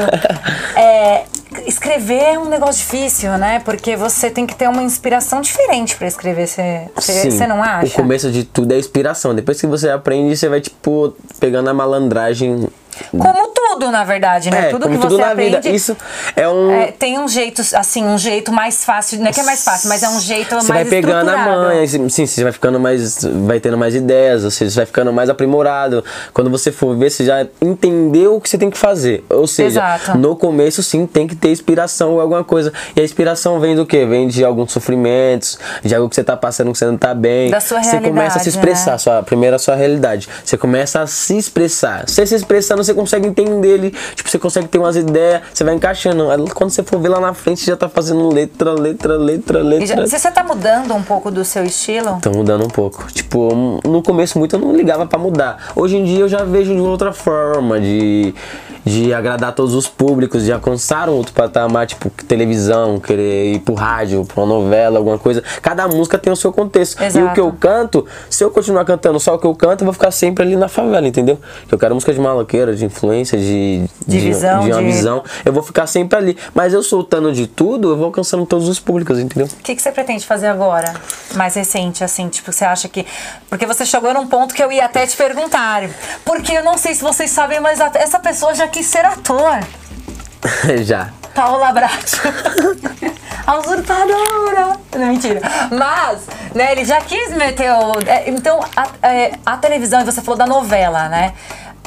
É, 0.76 1.24
escrever 1.66 2.34
é 2.34 2.38
um 2.38 2.44
negócio 2.44 2.80
difícil, 2.80 3.36
né? 3.36 3.60
Porque 3.64 3.96
você 3.96 4.30
tem 4.30 4.46
que 4.46 4.54
ter 4.54 4.68
uma 4.68 4.82
inspiração 4.82 5.40
diferente 5.40 5.96
pra 5.96 6.06
escrever. 6.06 6.46
Você 6.46 7.46
não 7.48 7.62
acha? 7.62 7.86
O 7.86 7.90
começo 7.90 8.30
de 8.30 8.44
tudo 8.44 8.72
é 8.72 8.78
inspiração. 8.78 9.34
Depois 9.34 9.60
que 9.60 9.66
você 9.66 9.90
aprende, 9.90 10.36
você 10.36 10.48
vai, 10.48 10.60
tipo, 10.60 11.16
pegando 11.40 11.68
a 11.68 11.74
malandragem. 11.74 12.68
Como 13.10 13.48
tudo, 13.48 13.90
na 13.90 14.04
verdade, 14.04 14.50
né? 14.50 14.68
É, 14.68 14.70
tudo 14.70 14.88
que 14.88 14.98
tudo 14.98 15.16
você 15.16 15.22
na 15.22 15.32
aprende. 15.32 15.56
vida. 15.56 15.68
Isso 15.68 15.96
é 16.36 16.48
um. 16.48 16.70
é, 16.70 16.92
tem 16.92 17.18
um 17.18 17.28
jeito, 17.28 17.62
assim, 17.74 18.04
um 18.04 18.18
jeito 18.18 18.52
mais 18.52 18.84
fácil. 18.84 19.18
Não 19.20 19.28
é 19.28 19.32
que 19.32 19.40
é 19.40 19.44
mais 19.44 19.64
fácil, 19.64 19.88
mas 19.88 20.02
é 20.02 20.08
um 20.08 20.20
jeito 20.20 20.54
Você 20.54 20.72
mais 20.72 20.82
vai 20.82 20.84
pegando 20.84 21.28
a 21.30 21.36
manha, 21.36 21.86
sim, 21.86 22.26
você 22.26 22.42
vai 22.42 22.52
ficando 22.52 22.78
mais. 22.80 23.24
Vai 23.46 23.60
tendo 23.60 23.78
mais 23.78 23.94
ideias, 23.94 24.44
você 24.44 24.68
vai 24.68 24.86
ficando 24.86 25.12
mais 25.12 25.28
aprimorado. 25.30 26.04
Quando 26.32 26.50
você 26.50 26.70
for 26.72 26.96
ver, 26.96 27.10
você 27.10 27.24
já 27.24 27.46
entendeu 27.60 28.36
o 28.36 28.40
que 28.40 28.48
você 28.48 28.58
tem 28.58 28.70
que 28.70 28.78
fazer. 28.78 29.24
Ou 29.30 29.46
seja, 29.46 29.80
Exato. 29.80 30.18
no 30.18 30.36
começo, 30.36 30.82
sim, 30.82 31.06
tem 31.06 31.26
que 31.26 31.34
ter 31.34 31.50
inspiração 31.50 32.12
ou 32.12 32.20
alguma 32.20 32.44
coisa. 32.44 32.72
E 32.94 33.00
a 33.00 33.04
inspiração 33.04 33.60
vem 33.60 33.74
do 33.76 33.86
quê? 33.86 34.04
Vem 34.06 34.28
de 34.28 34.44
alguns 34.44 34.72
sofrimentos, 34.72 35.58
de 35.82 35.94
algo 35.94 36.08
que 36.08 36.14
você 36.14 36.24
tá 36.24 36.36
passando 36.36 36.72
que 36.72 36.78
você 36.78 36.86
não 36.86 36.96
tá 36.96 37.14
bem. 37.14 37.50
Da 37.50 37.60
sua 37.60 37.82
Você 37.82 38.00
começa 38.00 38.38
a 38.38 38.40
se 38.40 38.48
realidade, 38.48 38.48
expressar, 38.48 38.92
né? 38.92 38.98
sua, 38.98 39.22
primeiro 39.22 39.56
a 39.56 39.58
sua 39.58 39.74
realidade. 39.74 40.28
Você 40.44 40.56
começa 40.56 41.00
a 41.00 41.06
se 41.06 41.36
expressar. 41.36 42.04
Você 42.06 42.26
se 42.26 42.34
expressando, 42.34 42.82
você 42.88 42.94
consegue 42.94 43.26
entender 43.28 43.68
ele. 43.68 43.94
Tipo, 44.14 44.28
você 44.28 44.38
consegue 44.38 44.68
ter 44.68 44.78
umas 44.78 44.96
ideias, 44.96 45.42
você 45.52 45.62
vai 45.64 45.74
encaixando. 45.74 46.30
Aí, 46.30 46.38
Quando 46.50 46.70
você 46.70 46.82
for 46.82 46.98
ver 47.00 47.08
lá 47.08 47.20
na 47.20 47.34
frente, 47.34 47.60
você 47.60 47.70
já 47.70 47.76
tá 47.76 47.88
fazendo 47.88 48.28
letra, 48.32 48.72
letra, 48.72 49.16
letra, 49.16 49.62
letra. 49.62 50.06
Já- 50.06 50.18
você 50.18 50.30
tá 50.30 50.42
mudando 50.42 50.94
um 50.94 51.02
pouco 51.02 51.30
do 51.30 51.44
seu 51.44 51.64
estilo? 51.64 52.18
Tô 52.22 52.30
mudando 52.30 52.64
um 52.64 52.68
pouco. 52.68 53.06
Tipo, 53.12 53.80
no 53.86 54.02
começo 54.02 54.38
muito 54.38 54.56
eu 54.56 54.60
não 54.60 54.74
ligava 54.74 55.06
pra 55.06 55.18
mudar. 55.18 55.72
Hoje 55.76 55.96
em 55.96 56.04
dia 56.04 56.20
eu 56.20 56.28
já 56.28 56.42
vejo 56.44 56.74
de 56.74 56.80
outra 56.80 57.12
forma, 57.12 57.80
de, 57.80 58.34
de 58.88 59.12
agradar 59.12 59.54
todos 59.54 59.74
os 59.74 59.86
públicos, 59.86 60.44
de 60.44 60.52
alcançar 60.52 61.08
um 61.08 61.12
outro 61.12 61.32
patamar, 61.32 61.86
tipo, 61.86 62.08
televisão, 62.26 62.98
querer 62.98 63.54
ir 63.54 63.58
pro 63.60 63.74
rádio, 63.74 64.24
pra 64.24 64.42
uma 64.42 64.46
novela, 64.46 64.98
alguma 64.98 65.18
coisa. 65.18 65.42
Cada 65.62 65.86
música 65.88 66.18
tem 66.18 66.32
o 66.32 66.36
seu 66.36 66.52
contexto. 66.52 67.00
E 67.00 67.04
o 67.04 67.06
Exato. 67.06 67.34
que 67.34 67.40
eu 67.40 67.52
canto, 67.52 68.06
se 68.30 68.42
eu 68.42 68.50
continuar 68.50 68.84
cantando 68.84 69.18
só 69.20 69.34
o 69.34 69.38
que 69.38 69.46
eu 69.46 69.54
canto, 69.54 69.82
eu 69.82 69.84
vou 69.86 69.92
ficar 69.92 70.10
sempre 70.10 70.44
ali 70.44 70.56
na 70.56 70.68
favela, 70.68 71.06
entendeu? 71.06 71.38
Eu 71.70 71.78
quero 71.78 71.94
música 71.94 72.12
de 72.12 72.20
maloqueira, 72.20 72.74
de 72.74 72.84
influência, 72.84 73.38
de, 73.38 73.84
De 74.06 74.18
visão, 74.18 74.60
de 74.64 74.72
uma 74.72 74.80
de- 74.80 74.86
visão. 74.86 75.22
Eu 75.44 75.52
vou 75.52 75.62
ficar 75.62 75.86
sempre 75.86 76.18
ali. 76.18 76.36
Mas 76.54 76.72
eu 76.72 76.82
soltando 76.82 77.32
de 77.32 77.46
tudo, 77.46 77.90
eu 77.90 77.96
vou 77.96 78.06
alcançando 78.06 78.46
todos 78.46 78.68
os 78.68 78.78
públicos, 78.80 79.18
entendeu? 79.18 79.46
O 79.46 79.62
que, 79.62 79.74
que 79.74 79.82
você 79.82 79.90
pretende 79.92 80.24
fazer 80.26 80.46
agora? 80.46 80.94
Mais 81.34 81.54
recente, 81.54 82.02
assim, 82.04 82.28
tipo, 82.28 82.52
você 82.52 82.64
acha 82.64 82.88
que. 82.88 83.04
Porque 83.48 83.66
você 83.66 83.84
chegou 83.84 84.12
num 84.14 84.26
ponto 84.26 84.54
que 84.54 84.62
eu 84.62 84.70
ia 84.72 84.84
até 84.86 85.06
te 85.06 85.16
perguntar. 85.16 85.82
Porque 86.24 86.52
eu 86.52 86.64
não 86.64 86.78
sei 86.78 86.94
se 86.94 87.02
vocês 87.02 87.30
sabem, 87.30 87.60
mas 87.60 87.80
essa 87.80 88.18
pessoa 88.18 88.54
já 88.54 88.66
quis 88.78 88.86
ser 88.86 89.04
ator. 89.04 89.58
Já. 90.84 91.10
Paola 91.34 91.72
Bracho. 91.72 92.16
a 93.46 93.58
usurpadora. 93.58 94.78
Não, 94.96 95.06
mentira. 95.08 95.40
Mas, 95.70 96.26
né, 96.54 96.72
ele 96.72 96.84
já 96.84 97.00
quis 97.00 97.34
meter 97.34 97.70
o... 97.72 97.92
é, 98.06 98.30
então, 98.30 98.60
a, 98.76 99.08
é, 99.08 99.32
a 99.44 99.56
televisão, 99.56 100.00
e 100.00 100.04
você 100.04 100.20
falou 100.22 100.38
da 100.38 100.46
novela, 100.46 101.08
né? 101.08 101.34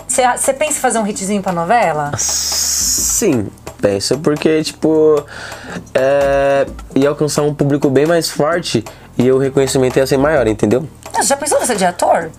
Você 0.08 0.28
você 0.28 0.54
pensa 0.54 0.78
em 0.78 0.82
fazer 0.82 1.00
um 1.00 1.08
hitzinho 1.08 1.42
pra 1.42 1.54
novela? 1.54 2.12
Sim, 2.18 3.50
penso, 3.82 4.20
porque, 4.20 4.62
tipo, 4.62 5.24
é, 5.94 6.66
ia 6.96 7.08
alcançar 7.08 7.44
um 7.44 7.54
público 7.54 7.90
bem 7.90 8.06
mais 8.06 8.30
forte 8.30 8.84
e 9.18 9.32
o 9.32 9.38
reconhecimento 9.38 9.98
ia 9.98 10.06
ser 10.06 10.18
maior, 10.18 10.46
entendeu? 10.48 10.88
Você 11.14 11.24
já 11.24 11.38
pensou 11.38 11.66
ser 11.66 11.78
de 11.78 11.86
ator? 11.86 12.30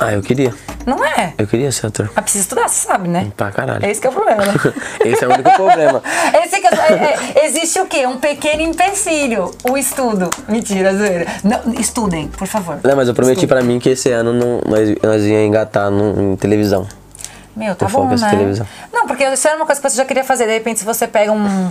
Ah, 0.00 0.12
eu 0.12 0.22
queria. 0.22 0.54
Não 0.86 1.04
é. 1.04 1.34
Eu 1.36 1.46
queria 1.46 1.70
ser 1.70 1.88
ator. 1.88 2.10
Mas 2.14 2.22
precisa 2.22 2.44
estudar, 2.44 2.68
você 2.68 2.86
sabe, 2.86 3.06
né? 3.08 3.30
Pra 3.36 3.50
caralho. 3.52 3.84
Esse 3.84 4.00
que 4.00 4.06
é 4.06 4.10
o 4.10 4.12
problema, 4.12 4.44
né? 4.46 4.52
Esse 5.04 5.24
é 5.24 5.28
o 5.28 5.32
único 5.32 5.50
problema. 5.52 6.02
Esse 6.42 6.58
que 6.60 6.66
é, 6.66 6.70
é- 6.70 7.40
é- 7.42 7.46
existe 7.46 7.78
o 7.80 7.86
quê? 7.86 8.06
Um 8.06 8.16
pequeno 8.16 8.62
empecilho. 8.62 9.50
O 9.70 9.76
estudo. 9.76 10.30
Mentira, 10.48 10.96
zoeira. 10.96 11.26
Não, 11.44 11.74
estudem, 11.74 12.28
por 12.28 12.46
favor. 12.48 12.78
Não, 12.82 12.96
mas 12.96 13.08
eu 13.08 13.14
prometi 13.14 13.44
Estudem. 13.44 13.56
pra 13.58 13.62
mim 13.66 13.78
que 13.78 13.90
esse 13.90 14.10
ano 14.10 14.32
não, 14.32 14.60
nós, 14.66 14.96
nós 15.02 15.22
ia 15.24 15.44
engatar 15.44 15.90
no, 15.90 16.32
em 16.32 16.36
televisão. 16.36 16.88
Meu, 17.54 17.74
tá 17.74 17.88
foco 17.88 18.06
bom, 18.06 18.14
essa 18.14 18.24
né? 18.26 18.30
televisão. 18.30 18.66
Não, 18.92 19.06
porque 19.06 19.24
isso 19.24 19.46
era 19.46 19.56
uma 19.56 19.66
coisa 19.66 19.80
que 19.80 19.90
você 19.90 19.96
já 19.96 20.04
queria 20.06 20.24
fazer. 20.24 20.46
De 20.46 20.52
repente, 20.52 20.78
se 20.78 20.84
você 20.84 21.06
pega 21.06 21.30
um, 21.30 21.70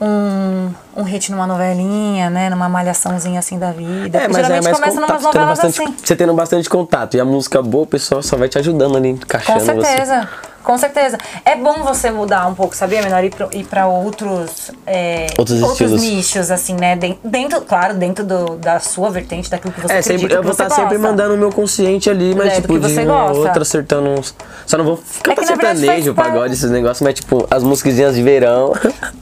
um, 0.00 0.70
um 0.96 1.02
hit 1.02 1.30
numa 1.30 1.46
novelinha, 1.46 2.28
né? 2.30 2.50
Numa 2.50 2.68
malhaçãozinha 2.68 3.38
assim 3.38 3.58
da 3.58 3.72
vida. 3.72 4.20
Porque 4.20 4.34
geralmente 4.34 4.72
começa 4.72 5.00
numas 5.00 5.16
tendo 5.16 5.22
novelas 5.22 5.58
bastante, 5.60 5.82
assim. 5.82 5.94
Você 6.04 6.16
tendo 6.16 6.34
bastante 6.34 6.68
contato 6.68 7.16
e 7.16 7.20
a 7.20 7.24
música 7.24 7.62
boa, 7.62 7.84
o 7.84 7.86
pessoal 7.86 8.22
só 8.22 8.36
vai 8.36 8.48
te 8.48 8.58
ajudando 8.58 8.96
ali, 8.96 9.12
Com 9.12 9.16
encaixando 9.16 9.60
você. 9.60 10.28
Com 10.66 10.76
certeza. 10.76 11.16
É 11.44 11.54
bom 11.54 11.84
você 11.84 12.10
mudar 12.10 12.48
um 12.48 12.54
pouco, 12.54 12.74
sabia, 12.74 13.00
Menor? 13.00 13.22
Ir 13.22 13.64
pra 13.70 13.86
outros, 13.86 14.72
é, 14.84 15.28
Outros 15.38 15.60
estilos. 15.62 16.02
nichos, 16.02 16.50
assim, 16.50 16.74
né? 16.74 16.96
Den- 16.96 17.16
Dentro, 17.22 17.60
claro, 17.60 17.94
dentro 17.94 18.24
do, 18.24 18.56
da 18.56 18.80
sua 18.80 19.08
vertente, 19.08 19.48
daquilo 19.48 19.72
que 19.72 19.80
você 19.80 19.92
É, 19.94 20.02
sempre, 20.02 20.34
eu 20.34 20.42
vou 20.42 20.50
estar 20.50 20.68
sempre 20.68 20.96
gosta. 20.96 20.98
mandando 20.98 21.34
o 21.34 21.38
meu 21.38 21.52
consciente 21.52 22.10
ali, 22.10 22.34
mas 22.34 22.48
É, 22.52 22.56
tipo, 22.56 22.74
que 22.74 22.80
de 22.80 22.92
você 22.92 23.04
uma 23.04 23.28
gosta. 23.28 23.38
outra 23.38 23.62
acertando 23.62 24.08
uns. 24.10 24.34
Só 24.66 24.76
não 24.76 24.84
vou 24.84 25.00
cantar 25.22 25.42
É 25.42 25.46
verdade, 25.46 25.78
sertanejo, 25.78 26.14
parte- 26.14 26.30
pagode, 26.32 26.54
esses 26.54 26.70
negócios, 26.72 27.00
mas 27.00 27.14
tipo, 27.14 27.46
as 27.48 27.62
musiquinhas 27.62 28.16
de 28.16 28.22
verão. 28.24 28.72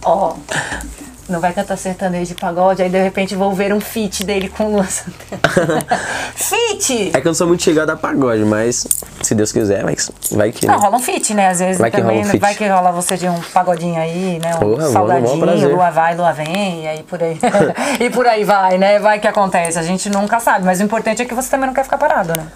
Ó, 0.03 0.33
não 1.29 1.41
vai 1.41 1.53
cantar 1.53 1.77
sertanejo 1.77 2.27
de 2.27 2.35
pagode, 2.35 2.83
aí 2.83 2.89
de 2.91 3.03
repente 3.03 3.35
vou 3.35 3.53
ver 3.55 3.73
um 3.73 3.81
feat 3.81 4.25
dele 4.25 4.49
com 4.49 4.65
o 4.65 4.73
Luan 4.73 4.85
Santana. 4.85 5.87
feat! 6.35 7.11
É 7.15 7.21
que 7.21 7.27
eu 7.27 7.31
não 7.31 7.35
sou 7.35 7.47
muito 7.47 7.63
chegado 7.63 7.91
a 7.91 7.97
pagode, 7.97 8.45
mas 8.45 8.87
se 9.23 9.35
Deus 9.35 9.51
quiser, 9.51 9.85
mas 9.85 10.11
vai 10.33 10.53
que. 10.53 10.67
Não, 10.67 10.75
né? 10.75 10.81
rola 10.81 10.97
um 10.97 11.01
feat, 11.01 11.33
né? 11.33 11.49
Às 11.49 11.61
vezes 11.61 11.79
Vai 11.79 11.91
que 11.91 11.97
também, 11.97 12.17
rola 12.17 12.27
um 12.27 12.31
feat. 12.31 12.41
vai 12.41 12.55
que 12.55 12.69
rola 12.69 12.93
você 12.93 13.17
de 13.17 13.29
um 13.29 13.41
pagodinho 13.41 13.99
aí, 13.99 14.39
né? 14.43 14.55
Um 14.57 14.59
Porra, 14.59 14.89
salgadinho, 14.91 15.69
lua 15.71 15.91
vai, 15.91 16.15
lua 16.15 16.33
vem, 16.33 16.85
e 16.85 16.89
aí 16.89 17.03
por 17.03 17.23
aí. 17.23 17.39
e 18.01 18.11
por 18.11 18.27
aí 18.27 18.45
vai, 18.45 18.77
né? 18.77 18.99
Vai 18.99 19.19
que 19.19 19.27
acontece. 19.27 19.79
A 19.79 19.83
gente 19.83 20.11
nunca 20.11 20.41
sabe, 20.41 20.65
mas 20.65 20.81
o 20.81 20.83
importante 20.83 21.23
é 21.23 21.25
que 21.25 21.35
você 21.35 21.51
também 21.51 21.67
não 21.67 21.75
quer 21.75 21.85
ficar 21.85 21.99
parado, 21.99 22.33
né? 22.37 22.47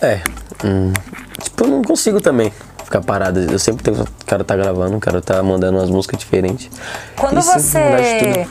É. 0.00 0.20
hum, 0.64 0.92
tipo, 1.42 1.64
eu 1.64 1.68
não 1.68 1.82
consigo 1.82 2.20
também 2.20 2.52
ficar 2.86 3.02
parado. 3.02 3.40
Eu 3.40 3.58
sempre 3.58 3.82
tenho 3.82 4.02
o 4.02 4.24
cara 4.24 4.42
tá 4.42 4.56
gravando, 4.56 4.96
o 4.96 5.00
cara 5.00 5.20
tá 5.20 5.42
mandando 5.42 5.78
umas 5.78 5.90
músicas 5.90 6.18
diferentes. 6.18 6.70
Quando 7.16 7.38
Isso 7.40 7.52
você 7.52 8.46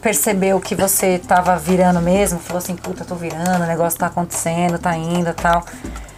percebeu 0.00 0.58
que 0.60 0.74
você 0.74 1.18
tava 1.18 1.56
virando 1.56 2.00
mesmo, 2.00 2.38
falou 2.38 2.58
assim, 2.58 2.74
puta, 2.74 3.04
tô 3.04 3.14
virando, 3.14 3.62
o 3.62 3.66
negócio 3.66 3.98
tá 3.98 4.06
acontecendo, 4.06 4.78
tá 4.78 4.96
indo 4.96 5.30
e 5.30 5.34
tal. 5.34 5.64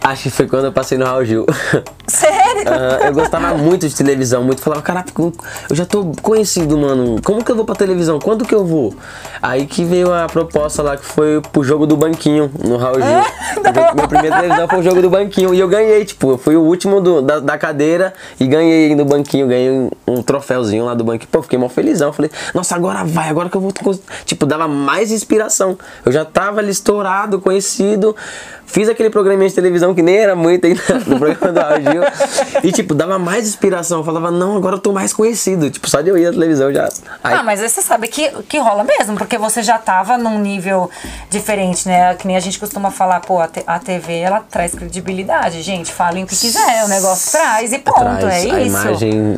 Acho 0.03 0.23
que 0.23 0.29
foi 0.31 0.47
quando 0.47 0.65
eu 0.65 0.71
passei 0.71 0.97
no 0.97 1.05
Raul 1.05 1.23
Gil. 1.23 1.45
Sério? 2.07 2.67
Aham, 2.67 2.99
eu 3.05 3.13
gostava 3.13 3.53
muito 3.55 3.87
de 3.87 3.95
televisão, 3.95 4.43
muito. 4.43 4.59
Falava, 4.59 4.81
caraca, 4.81 5.11
eu 5.15 5.75
já 5.75 5.85
tô 5.85 6.11
conhecido, 6.23 6.75
mano. 6.77 7.21
Como 7.23 7.43
que 7.45 7.51
eu 7.51 7.55
vou 7.55 7.63
pra 7.65 7.75
televisão? 7.75 8.17
Quando 8.19 8.43
que 8.43 8.53
eu 8.53 8.65
vou? 8.65 8.93
Aí 9.41 9.65
que 9.67 9.85
veio 9.85 10.11
a 10.11 10.25
proposta 10.27 10.81
lá 10.81 10.97
que 10.97 11.05
foi 11.05 11.39
pro 11.51 11.63
jogo 11.63 11.85
do 11.85 11.95
banquinho 11.95 12.51
no 12.63 12.77
Raul 12.77 12.95
Gil. 12.95 13.05
Meu- 13.63 13.95
Minha 13.95 14.07
primeira 14.07 14.35
televisão 14.37 14.67
foi 14.67 14.79
o 14.79 14.83
jogo 14.83 15.01
do 15.03 15.09
banquinho. 15.09 15.53
E 15.53 15.59
eu 15.59 15.67
ganhei, 15.67 16.03
tipo, 16.03 16.31
eu 16.31 16.37
fui 16.37 16.55
o 16.55 16.61
último 16.61 16.99
do- 16.99 17.21
da, 17.21 17.39
da 17.39 17.57
cadeira 17.57 18.13
e 18.39 18.47
ganhei 18.47 18.95
no 18.95 19.05
banquinho, 19.05 19.47
ganhei 19.47 19.69
um, 19.69 19.89
um 20.07 20.23
troféuzinho 20.23 20.83
lá 20.85 20.95
do 20.95 21.03
banquinho. 21.03 21.29
Pô, 21.31 21.41
fiquei 21.43 21.59
mó 21.59 21.69
felizão. 21.69 22.11
Falei, 22.11 22.31
nossa, 22.55 22.75
agora 22.75 23.03
vai, 23.05 23.29
agora 23.29 23.49
que 23.49 23.55
eu 23.55 23.61
vou. 23.61 23.71
cons-" 23.83 24.01
Tipo, 24.25 24.45
dava 24.47 24.67
mais 24.67 25.11
inspiração. 25.11 25.77
Eu 26.03 26.11
já 26.11 26.25
tava 26.25 26.59
ali 26.59 26.71
estourado, 26.71 27.39
conhecido. 27.39 28.15
Fiz 28.65 28.87
aquele 28.87 29.09
programinha 29.09 29.49
de 29.49 29.55
televisão 29.55 29.90
que 29.95 30.01
nem 30.01 30.15
era 30.17 30.35
muito 30.35 30.65
ainda 30.65 30.81
no 31.07 31.17
programa 31.19 31.51
do 31.51 31.59
Raul. 31.59 32.61
E, 32.63 32.71
tipo, 32.71 32.93
dava 32.93 33.17
mais 33.19 33.47
inspiração. 33.47 33.99
Eu 33.99 34.03
falava, 34.03 34.31
não, 34.31 34.55
agora 34.57 34.75
eu 34.75 34.79
tô 34.79 34.91
mais 34.91 35.13
conhecido. 35.13 35.69
Tipo, 35.69 35.89
só 35.89 36.01
de 36.01 36.09
eu 36.09 36.17
ir 36.17 36.25
na 36.25 36.31
televisão 36.31 36.71
já. 36.73 36.89
Aí, 37.23 37.35
Ah, 37.35 37.43
mas 37.43 37.61
aí 37.61 37.69
você 37.69 37.81
sabe 37.81 38.07
que, 38.07 38.29
que 38.43 38.57
rola 38.59 38.83
mesmo, 38.83 39.15
porque 39.17 39.37
você 39.37 39.61
já 39.63 39.77
tava 39.77 40.17
num 40.17 40.39
nível 40.39 40.89
diferente, 41.29 41.87
né? 41.87 42.15
Que 42.15 42.27
nem 42.27 42.35
a 42.35 42.39
gente 42.39 42.59
costuma 42.59 42.91
falar, 42.91 43.19
pô, 43.21 43.39
a, 43.39 43.49
a 43.67 43.79
TV, 43.79 44.19
ela 44.19 44.39
traz 44.49 44.73
credibilidade, 44.73 45.61
gente. 45.61 45.91
Falem 45.91 46.23
o 46.23 46.27
que 46.27 46.35
quiser, 46.35 46.83
o 46.85 46.87
negócio 46.87 47.31
traz 47.31 47.71
e 47.73 47.79
ponto, 47.79 47.99
traz 48.19 48.43
é 48.45 48.47
isso. 48.47 48.55
a 48.55 48.61
imagem. 48.61 49.37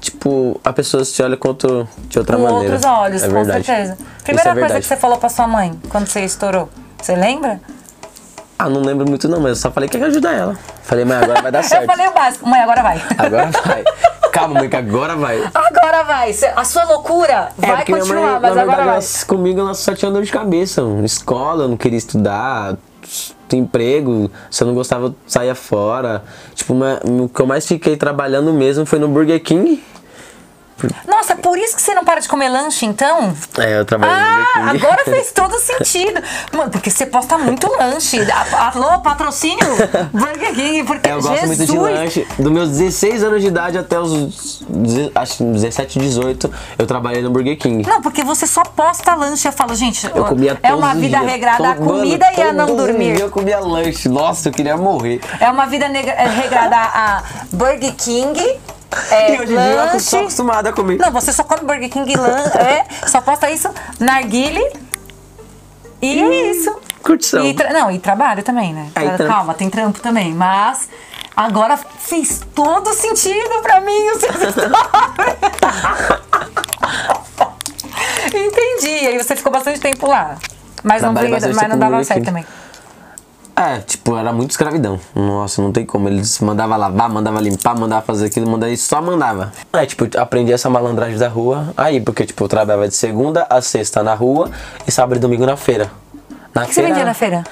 Tipo, 0.00 0.60
a 0.64 0.72
pessoa 0.72 1.02
te 1.04 1.22
olha 1.22 1.36
com 1.36 1.48
outro, 1.48 1.88
de 2.08 2.18
outra 2.18 2.36
Com 2.36 2.42
maneira. 2.42 2.74
outros 2.74 2.84
olhos, 2.84 3.22
é 3.22 3.28
com 3.28 3.34
verdade. 3.34 3.64
certeza. 3.64 3.98
Primeira 4.22 4.50
é 4.50 4.54
coisa 4.54 4.80
que 4.80 4.86
você 4.86 4.96
falou 4.96 5.18
pra 5.18 5.28
sua 5.28 5.46
mãe 5.46 5.78
quando 5.88 6.06
você 6.06 6.20
estourou, 6.20 6.68
você 7.00 7.14
lembra? 7.14 7.60
Ah, 8.58 8.68
não 8.68 8.80
lembro 8.82 9.08
muito 9.08 9.28
não, 9.28 9.40
mas 9.40 9.50
eu 9.50 9.56
só 9.56 9.70
falei 9.70 9.88
que 9.88 9.98
ia 9.98 10.06
ajudar 10.06 10.32
ela. 10.32 10.56
Falei, 10.82 11.04
mas 11.04 11.22
agora 11.22 11.42
vai 11.42 11.52
dar 11.52 11.62
certo. 11.64 11.82
Eu 11.82 11.86
falei 11.88 12.06
o 12.08 12.12
básico, 12.12 12.48
mãe, 12.48 12.60
agora 12.60 12.82
vai. 12.82 13.02
Agora 13.18 13.50
vai. 13.64 13.84
Calma, 14.32 14.54
mãe, 14.60 14.68
que 14.68 14.76
agora 14.76 15.14
vai. 15.16 15.42
Agora 15.54 16.02
vai. 16.04 16.34
A 16.56 16.64
sua 16.64 16.84
loucura 16.84 17.50
É, 17.62 17.66
vai 17.66 17.84
continuar, 17.84 18.20
mãe, 18.32 18.38
mas 18.42 18.54
na 18.56 18.62
agora 18.62 18.76
verdade, 18.84 19.06
vai. 19.06 19.24
comigo 19.26 19.60
ela 19.60 19.74
só 19.74 19.94
tinha 19.94 20.10
dor 20.10 20.22
de 20.24 20.32
cabeça. 20.32 20.82
Escola, 21.04 21.64
eu 21.64 21.68
não 21.68 21.76
queria 21.76 21.98
estudar, 21.98 22.76
emprego, 23.52 24.30
se 24.50 24.62
eu 24.62 24.66
não 24.66 24.74
gostava, 24.74 25.06
eu 25.06 25.14
saía 25.26 25.54
fora. 25.54 26.22
Tipo, 26.54 26.72
uma- 26.74 27.00
o 27.04 27.28
que 27.28 27.40
eu 27.40 27.46
mais 27.46 27.66
fiquei 27.66 27.96
trabalhando 27.96 28.52
mesmo 28.52 28.84
foi 28.84 28.98
no 28.98 29.06
Burger 29.08 29.40
King. 29.42 29.82
Nossa, 31.06 31.32
é 31.32 31.36
por 31.36 31.58
isso 31.58 31.76
que 31.76 31.82
você 31.82 31.94
não 31.94 32.04
para 32.04 32.20
de 32.20 32.28
comer 32.28 32.48
lanche, 32.48 32.86
então? 32.86 33.34
É, 33.58 33.78
eu 33.78 33.84
trabalhei 33.84 34.14
no 34.16 34.22
Ah, 34.22 34.44
Burger 34.54 34.72
King. 34.72 34.86
agora 34.86 35.04
fez 35.04 35.30
todo 35.32 35.58
sentido. 35.58 36.22
Mano, 36.52 36.70
porque 36.70 36.90
você 36.90 37.06
posta 37.06 37.36
muito 37.38 37.70
lanche. 37.78 38.20
A- 38.30 38.70
Alô, 38.74 39.00
patrocínio 39.00 39.66
Burger 40.12 40.54
King, 40.54 40.84
porque 40.84 41.08
É, 41.08 41.12
eu 41.12 41.20
gosto 41.22 41.40
Jesus. 41.40 41.58
muito 41.58 41.72
de 41.72 41.78
lanche. 41.78 42.28
Dos 42.38 42.52
meus 42.52 42.68
16 42.70 43.22
anos 43.24 43.40
de 43.42 43.48
idade 43.48 43.78
até 43.78 43.98
os 43.98 44.62
acho 45.14 45.36
que 45.38 45.44
17, 45.44 45.98
18, 45.98 46.52
eu 46.78 46.86
trabalhei 46.86 47.22
no 47.22 47.30
Burger 47.30 47.56
King. 47.58 47.86
Não, 47.88 48.00
porque 48.02 48.22
você 48.22 48.46
só 48.46 48.62
posta 48.62 49.14
lanche. 49.14 49.46
Eu 49.48 49.52
falo, 49.52 49.74
gente, 49.74 50.04
Eu 50.14 50.24
comia 50.24 50.58
é 50.62 50.72
uma 50.74 50.94
vida 50.94 51.18
dias. 51.18 51.30
regrada 51.30 51.70
a 51.70 51.74
Todo- 51.74 51.84
mano, 51.86 52.00
comida 52.00 52.26
e 52.36 52.42
a 52.42 52.52
não 52.52 52.76
dormir. 52.76 53.18
Eu 53.20 53.30
comia 53.30 53.58
lanche. 53.60 54.08
Nossa, 54.08 54.48
eu 54.48 54.52
queria 54.52 54.76
morrer. 54.76 55.20
É 55.40 55.50
uma 55.50 55.66
vida 55.66 55.84
é, 55.86 56.26
regrada 56.28 56.76
a 56.76 57.22
Burger 57.52 57.94
King. 57.94 58.58
É, 59.10 59.34
e 59.34 59.40
hoje 59.40 59.52
em 59.52 59.56
dia 59.56 59.66
eu 59.66 59.76
lanche. 59.76 60.00
sou 60.00 60.20
acostumado 60.20 60.66
a 60.66 60.72
comer. 60.72 60.98
Não, 60.98 61.10
você 61.10 61.32
só 61.32 61.44
come 61.44 61.62
Burger 61.62 61.90
King 61.90 62.12
e 62.12 62.16
lan 62.16 62.38
é, 62.58 62.86
só 63.06 63.20
posta 63.20 63.50
isso, 63.50 63.68
narguile. 63.98 64.62
E 66.00 66.22
é 66.22 66.50
isso. 66.50 66.74
Curtição. 67.02 67.44
E 67.44 67.54
não, 67.72 67.90
e 67.90 67.98
trabalho 67.98 68.42
também, 68.42 68.72
né? 68.72 68.90
Trampo. 68.94 69.26
Calma, 69.26 69.54
tem 69.54 69.68
trampo 69.68 70.00
também. 70.00 70.34
Mas 70.34 70.88
agora 71.36 71.76
fez 71.76 72.40
todo 72.54 72.92
sentido 72.94 73.62
pra 73.62 73.80
mim 73.80 74.10
o 74.10 74.20
seu 74.20 74.30
Entendi. 78.38 79.04
E 79.04 79.06
aí 79.08 79.18
você 79.18 79.36
ficou 79.36 79.52
bastante 79.52 79.80
tempo 79.80 80.06
lá. 80.08 80.36
Mas 80.82 81.02
não, 81.02 81.14
veio, 81.14 81.30
bastante 81.30 81.54
mas 81.56 81.68
não 81.68 81.78
dava 81.78 82.02
certo 82.04 82.24
também. 82.24 82.44
É, 83.56 83.78
tipo, 83.78 84.16
era 84.16 84.32
muito 84.32 84.50
escravidão. 84.50 84.98
Nossa, 85.14 85.62
não 85.62 85.70
tem 85.70 85.86
como. 85.86 86.08
Eles 86.08 86.40
mandavam 86.40 86.76
lavar, 86.76 87.08
mandava 87.08 87.40
limpar, 87.40 87.78
mandava 87.78 88.02
fazer 88.02 88.26
aquilo, 88.26 88.48
mandava 88.50 88.72
isso, 88.72 88.88
só 88.88 89.00
mandava. 89.00 89.52
É, 89.72 89.86
tipo, 89.86 90.08
aprendi 90.18 90.52
essa 90.52 90.68
malandragem 90.68 91.16
da 91.16 91.28
rua 91.28 91.72
aí, 91.76 92.00
porque, 92.00 92.26
tipo, 92.26 92.42
eu 92.42 92.48
trabalhava 92.48 92.88
de 92.88 92.94
segunda 92.96 93.46
a 93.48 93.60
sexta 93.62 94.02
na 94.02 94.14
rua 94.14 94.50
e 94.86 94.90
sábado 94.90 95.18
e 95.18 95.20
domingo 95.20 95.46
na 95.46 95.56
feira. 95.56 95.90
Na 96.52 96.64
O 96.64 96.66
que 96.66 96.74
você 96.74 96.82
vendia 96.82 97.04
na 97.04 97.14
feira? 97.14 97.44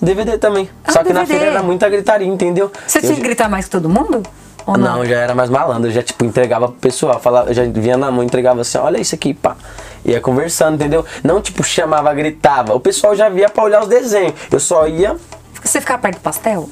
DVD 0.00 0.38
também. 0.38 0.70
Ah, 0.82 0.92
Só 0.92 1.04
que 1.04 1.12
na 1.12 1.20
DVD. 1.20 1.38
feira 1.38 1.56
era 1.56 1.62
muita 1.62 1.88
gritaria, 1.90 2.26
entendeu? 2.26 2.72
Você 2.86 2.98
Eu 2.98 3.02
tinha 3.02 3.14
que 3.16 3.20
gritar 3.20 3.50
mais 3.50 3.66
que 3.66 3.70
todo 3.70 3.86
mundo? 3.88 4.22
Ou 4.66 4.78
não? 4.78 4.98
Não, 4.98 5.04
já 5.04 5.16
era 5.16 5.34
mais 5.34 5.50
malandro, 5.50 5.88
eu 5.90 5.92
já 5.94 6.02
tipo 6.02 6.24
entregava 6.24 6.68
pro 6.68 6.76
pessoal, 6.76 7.18
falava, 7.20 7.50
eu 7.50 7.54
já 7.54 7.64
vinha 7.64 7.96
na 7.96 8.10
mão, 8.10 8.22
entregava 8.22 8.60
assim, 8.60 8.78
olha 8.78 8.98
isso 8.98 9.14
aqui, 9.14 9.34
pá. 9.34 9.56
Ia 10.04 10.20
conversando, 10.20 10.74
entendeu? 10.76 11.04
Não 11.22 11.40
tipo 11.42 11.62
chamava, 11.62 12.12
gritava. 12.14 12.74
O 12.74 12.80
pessoal 12.80 13.14
já 13.14 13.28
via 13.28 13.48
pra 13.50 13.62
olhar 13.64 13.82
os 13.82 13.88
desenhos. 13.88 14.34
Eu 14.50 14.60
só 14.60 14.86
ia 14.86 15.16
Você 15.62 15.80
ficar 15.80 15.98
perto 15.98 16.16
do 16.18 16.20
pastel? 16.22 16.68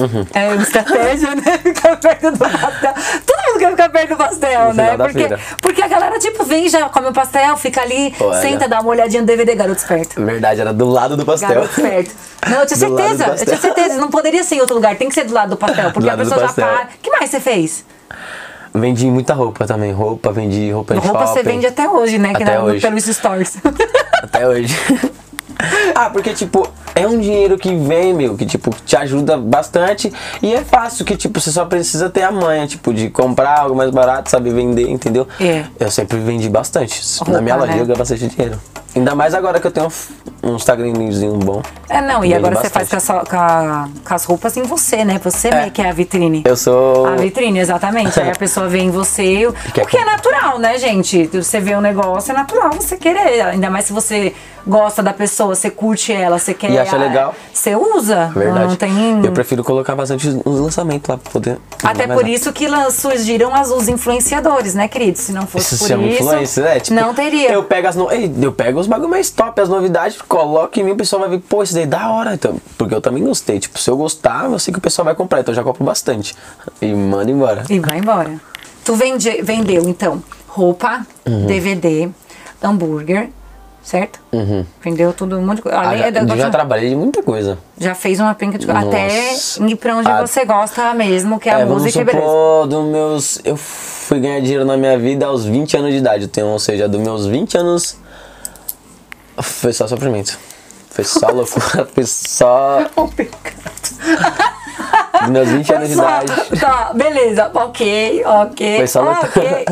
Uhum. 0.00 0.26
É 0.32 0.48
uma 0.48 0.62
estratégia, 0.62 1.34
né? 1.34 1.58
Ficar 1.62 1.96
perto 1.96 2.30
do 2.32 2.38
pastel. 2.38 2.94
Todo 3.26 3.46
mundo 3.46 3.58
quer 3.58 3.70
ficar 3.72 3.88
perto 3.90 4.08
do 4.08 4.16
pastel, 4.16 4.68
No 4.68 4.74
né? 4.74 4.84
final 4.84 4.96
da 4.98 5.04
Porque, 5.04 5.28
porque 5.60 5.82
a 5.82 5.86
galera, 5.88 6.18
tipo, 6.18 6.44
vem 6.44 6.66
já 6.68 6.88
come 6.88 7.08
o 7.08 7.12
pastel, 7.12 7.56
fica 7.58 7.82
ali, 7.82 8.14
Olha. 8.18 8.40
senta, 8.40 8.66
dá 8.66 8.80
uma 8.80 8.88
olhadinha 8.88 9.20
no 9.20 9.26
DVD, 9.26 9.54
garoto 9.54 9.80
esperto. 9.80 10.24
Verdade, 10.24 10.62
era 10.62 10.72
do 10.72 10.86
lado 10.88 11.14
do 11.14 11.26
pastel. 11.26 11.50
Garoto 11.50 11.68
esperto. 11.78 12.10
Não, 12.48 12.60
eu 12.60 12.66
tinha 12.66 12.88
Do 12.88 12.96
certeza, 12.96 13.26
eu 13.38 13.44
tinha 13.44 13.58
certeza. 13.58 13.96
Não 13.96 14.08
poderia 14.10 14.42
ser 14.42 14.54
em 14.56 14.60
outro 14.60 14.74
lugar, 14.76 14.96
tem 14.96 15.08
que 15.10 15.14
ser 15.14 15.24
do 15.24 15.34
lado 15.34 15.50
do 15.50 15.56
pastel. 15.58 15.92
Porque 15.92 16.08
Do 16.08 16.14
a 16.14 16.16
pessoa 16.16 16.40
já 16.40 16.52
para. 16.54 16.84
O 16.84 16.98
que 17.02 17.10
mais 17.10 17.30
você 17.30 17.38
fez? 17.38 17.84
Vendi 18.74 19.06
muita 19.10 19.34
roupa 19.34 19.66
também. 19.66 19.92
Roupa, 19.92 20.32
vendi 20.32 20.70
roupa 20.70 20.94
em 20.94 20.98
Roupa 20.98 21.26
você 21.26 21.42
vende 21.42 21.66
até 21.66 21.86
hoje, 21.86 22.18
né? 22.18 22.32
Que 22.34 22.42
Até 22.42 22.54
na- 22.54 22.62
hoje. 22.64 22.80
pelos 22.80 23.04
stories. 23.04 23.58
Até 24.22 24.48
hoje. 24.48 24.74
ah, 25.94 26.10
porque, 26.10 26.32
tipo, 26.34 26.68
é 26.94 27.06
um 27.06 27.18
dinheiro 27.18 27.56
que 27.58 27.74
vem, 27.74 28.12
meu, 28.14 28.36
que, 28.36 28.46
tipo, 28.46 28.70
te 28.84 28.96
ajuda 28.96 29.36
bastante. 29.36 30.12
E 30.42 30.52
é 30.52 30.62
fácil, 30.62 31.04
que, 31.04 31.16
tipo, 31.16 31.40
você 31.40 31.50
só 31.50 31.64
precisa 31.64 32.10
ter 32.10 32.22
a 32.22 32.30
manha, 32.30 32.66
tipo, 32.66 32.92
de 32.92 33.10
comprar 33.10 33.60
algo 33.60 33.74
mais 33.76 33.90
barato, 33.90 34.30
saber 34.30 34.52
vender, 34.52 34.88
entendeu? 34.88 35.26
É. 35.40 35.64
Eu 35.78 35.90
sempre 35.90 36.18
vendi 36.18 36.48
bastante. 36.48 37.00
Roupa, 37.18 37.32
Na 37.32 37.40
minha 37.40 37.56
loja 37.56 37.72
né? 37.72 37.80
eu 37.80 37.86
ganho 37.86 37.98
bastante 37.98 38.26
dinheiro. 38.28 38.60
Ainda 38.94 39.14
mais 39.14 39.34
agora 39.34 39.58
que 39.58 39.66
eu 39.66 39.70
tenho 39.70 39.88
um 40.42 40.56
Instagramzinho 40.56 41.34
bom. 41.38 41.62
É, 41.88 42.00
não, 42.00 42.24
e 42.24 42.32
agora 42.34 42.56
você 42.56 42.68
bastante. 42.68 42.88
faz 42.90 43.06
com, 43.06 43.12
a 43.12 43.24
com 43.24 43.36
a- 43.36 43.88
com 44.06 44.14
as 44.14 44.24
roupas 44.24 44.56
em 44.56 44.62
você, 44.62 45.04
né? 45.04 45.20
Você 45.22 45.50
meio 45.50 45.70
que 45.70 45.80
é 45.82 45.88
a 45.88 45.92
vitrine. 45.92 46.42
Eu 46.46 46.56
sou. 46.56 47.06
A 47.06 47.16
vitrine, 47.16 47.58
exatamente. 47.58 48.18
Aí 48.18 48.30
a 48.30 48.34
pessoa 48.38 48.66
vê 48.68 48.78
em 48.78 48.90
você. 48.90 49.52
quer 49.74 49.82
Porque 49.82 49.96
é 49.98 50.04
natural, 50.04 50.58
né, 50.58 50.78
gente? 50.78 51.26
Você 51.32 51.60
vê 51.60 51.76
um 51.76 51.80
negócio, 51.80 52.30
é 52.32 52.34
natural 52.34 52.70
você 52.72 52.96
querer. 52.96 53.42
Ainda 53.42 53.68
mais 53.70 53.84
se 53.84 53.92
você 53.92 54.34
gosta 54.66 55.02
da 55.02 55.12
pessoa, 55.12 55.54
você 55.56 55.68
curte 55.70 56.12
ela, 56.12 56.38
você 56.38 56.54
quer. 56.54 56.70
E 56.70 56.78
acha 56.78 56.96
legal. 56.96 57.34
Você 57.52 57.74
usa. 57.74 58.26
Verdade. 58.34 58.68
Não 58.68 58.76
tem. 58.76 59.24
Eu 59.24 59.32
prefiro 59.32 59.62
colocar 59.64 59.94
bastante 59.94 60.28
uns 60.46 60.60
lançamentos 60.60 61.08
lá 61.08 61.18
pra 61.18 61.30
poder. 61.32 61.58
Até 61.82 62.06
por 62.06 62.26
isso 62.26 62.52
que 62.52 62.66
surgiram 62.90 63.54
as, 63.54 63.70
os 63.70 63.88
influenciadores, 63.88 64.74
né, 64.74 64.88
querido? 64.88 65.18
Se 65.18 65.32
não 65.32 65.46
fosse 65.46 65.74
Isso 65.74 65.84
por 65.84 65.88
chama 65.88 66.04
isso, 66.06 66.22
influência, 66.22 66.62
né? 66.62 66.80
Tipo, 66.80 66.94
não 66.98 67.12
teria. 67.14 67.50
Eu 67.52 67.64
pego 67.64 67.88
as 67.88 67.96
no... 67.96 68.08
Eu 68.10 68.52
pego 68.52 68.78
os 68.80 68.86
bagulho 68.86 69.10
mais 69.10 69.30
top, 69.30 69.60
as 69.60 69.68
novidades, 69.68 70.20
coloco 70.32 70.80
em 70.80 70.82
mim, 70.84 70.92
o 70.92 70.96
pessoal 70.96 71.20
vai 71.20 71.28
ver, 71.30 71.40
pô, 71.40 71.62
isso 71.62 71.74
daí 71.74 71.82
é 71.82 71.86
da 71.86 72.10
hora. 72.10 72.32
Então, 72.32 72.58
porque 72.78 72.94
eu 72.94 73.00
também 73.02 73.22
gostei. 73.22 73.58
Tipo, 73.60 73.78
se 73.78 73.90
eu 73.90 73.96
gostar, 73.98 74.46
eu 74.50 74.58
sei 74.58 74.72
que 74.72 74.78
o 74.78 74.82
pessoal 74.82 75.04
vai 75.04 75.14
comprar, 75.14 75.40
então 75.40 75.52
eu 75.52 75.56
já 75.56 75.62
compro 75.62 75.84
bastante. 75.84 76.34
E 76.80 76.92
manda 76.94 77.30
embora. 77.30 77.64
E 77.68 77.78
vai 77.78 77.98
embora. 77.98 78.40
Tu 78.84 78.94
vende, 78.94 79.30
vendeu, 79.42 79.86
então, 79.88 80.22
roupa, 80.48 81.06
Uhum. 81.26 81.46
DVD, 81.46 82.08
hambúrguer, 82.62 83.28
certo? 83.82 84.18
Vendeu 84.82 85.12
tudo, 85.12 85.36
um 85.38 85.44
monte 85.44 85.56
de 85.56 85.62
coisa. 85.62 85.78
Ah, 85.78 85.96
já, 85.96 86.10
da- 86.10 86.36
já 86.36 86.50
trabalhei 86.50 86.88
de 86.88 86.96
muita 86.96 87.22
coisa. 87.22 87.58
já 87.78 87.94
fez 87.94 88.18
uma 88.18 88.34
penca 88.34 88.58
de 88.58 88.66
Nossa. 88.66 88.86
Até 88.88 89.34
ir 89.68 89.76
pra 89.76 89.96
onde 89.96 90.08
Ah, 90.08 90.26
você 90.26 90.44
gosta 90.44 90.94
mesmo, 90.94 91.38
que 91.38 91.48
é 91.48 91.54
a 91.54 91.58
É, 91.60 91.64
vamos 91.64 91.82
música 91.82 92.00
e 92.00 92.04
beleza. 92.04 92.26
supor, 92.26 92.66
dos 92.68 92.84
meus. 92.86 93.40
Eu 93.44 93.56
fui 93.56 94.18
ganhar 94.20 94.40
dinheiro 94.40 94.64
na 94.64 94.76
minha 94.76 94.98
vida 94.98 95.26
aos 95.26 95.44
20 95.44 95.76
anos 95.76 95.90
de 95.92 95.98
idade. 95.98 96.24
Eu 96.24 96.28
tenho, 96.28 96.46
ou 96.48 96.58
seja, 96.58 96.88
dos 96.88 97.00
meus 97.00 97.26
20 97.26 97.56
anos. 97.58 97.96
Foi 99.40 99.72
só 99.72 99.86
sofrimento. 99.86 100.38
Foi 100.90 101.04
só 101.04 101.28
loucura. 101.28 101.86
Foi 101.94 102.04
só. 102.04 102.86
Um 102.96 103.08
pecado. 103.08 103.62
Meus 105.28 105.48
20 105.48 105.74
anos 105.74 105.88
de 105.88 105.94
idade. 105.94 106.32
Tá, 106.60 106.92
beleza. 106.94 107.50
Ok, 107.54 108.24
ok. 108.24 108.76
Foi 108.76 108.86
só 108.86 109.12
ok. 109.12 109.64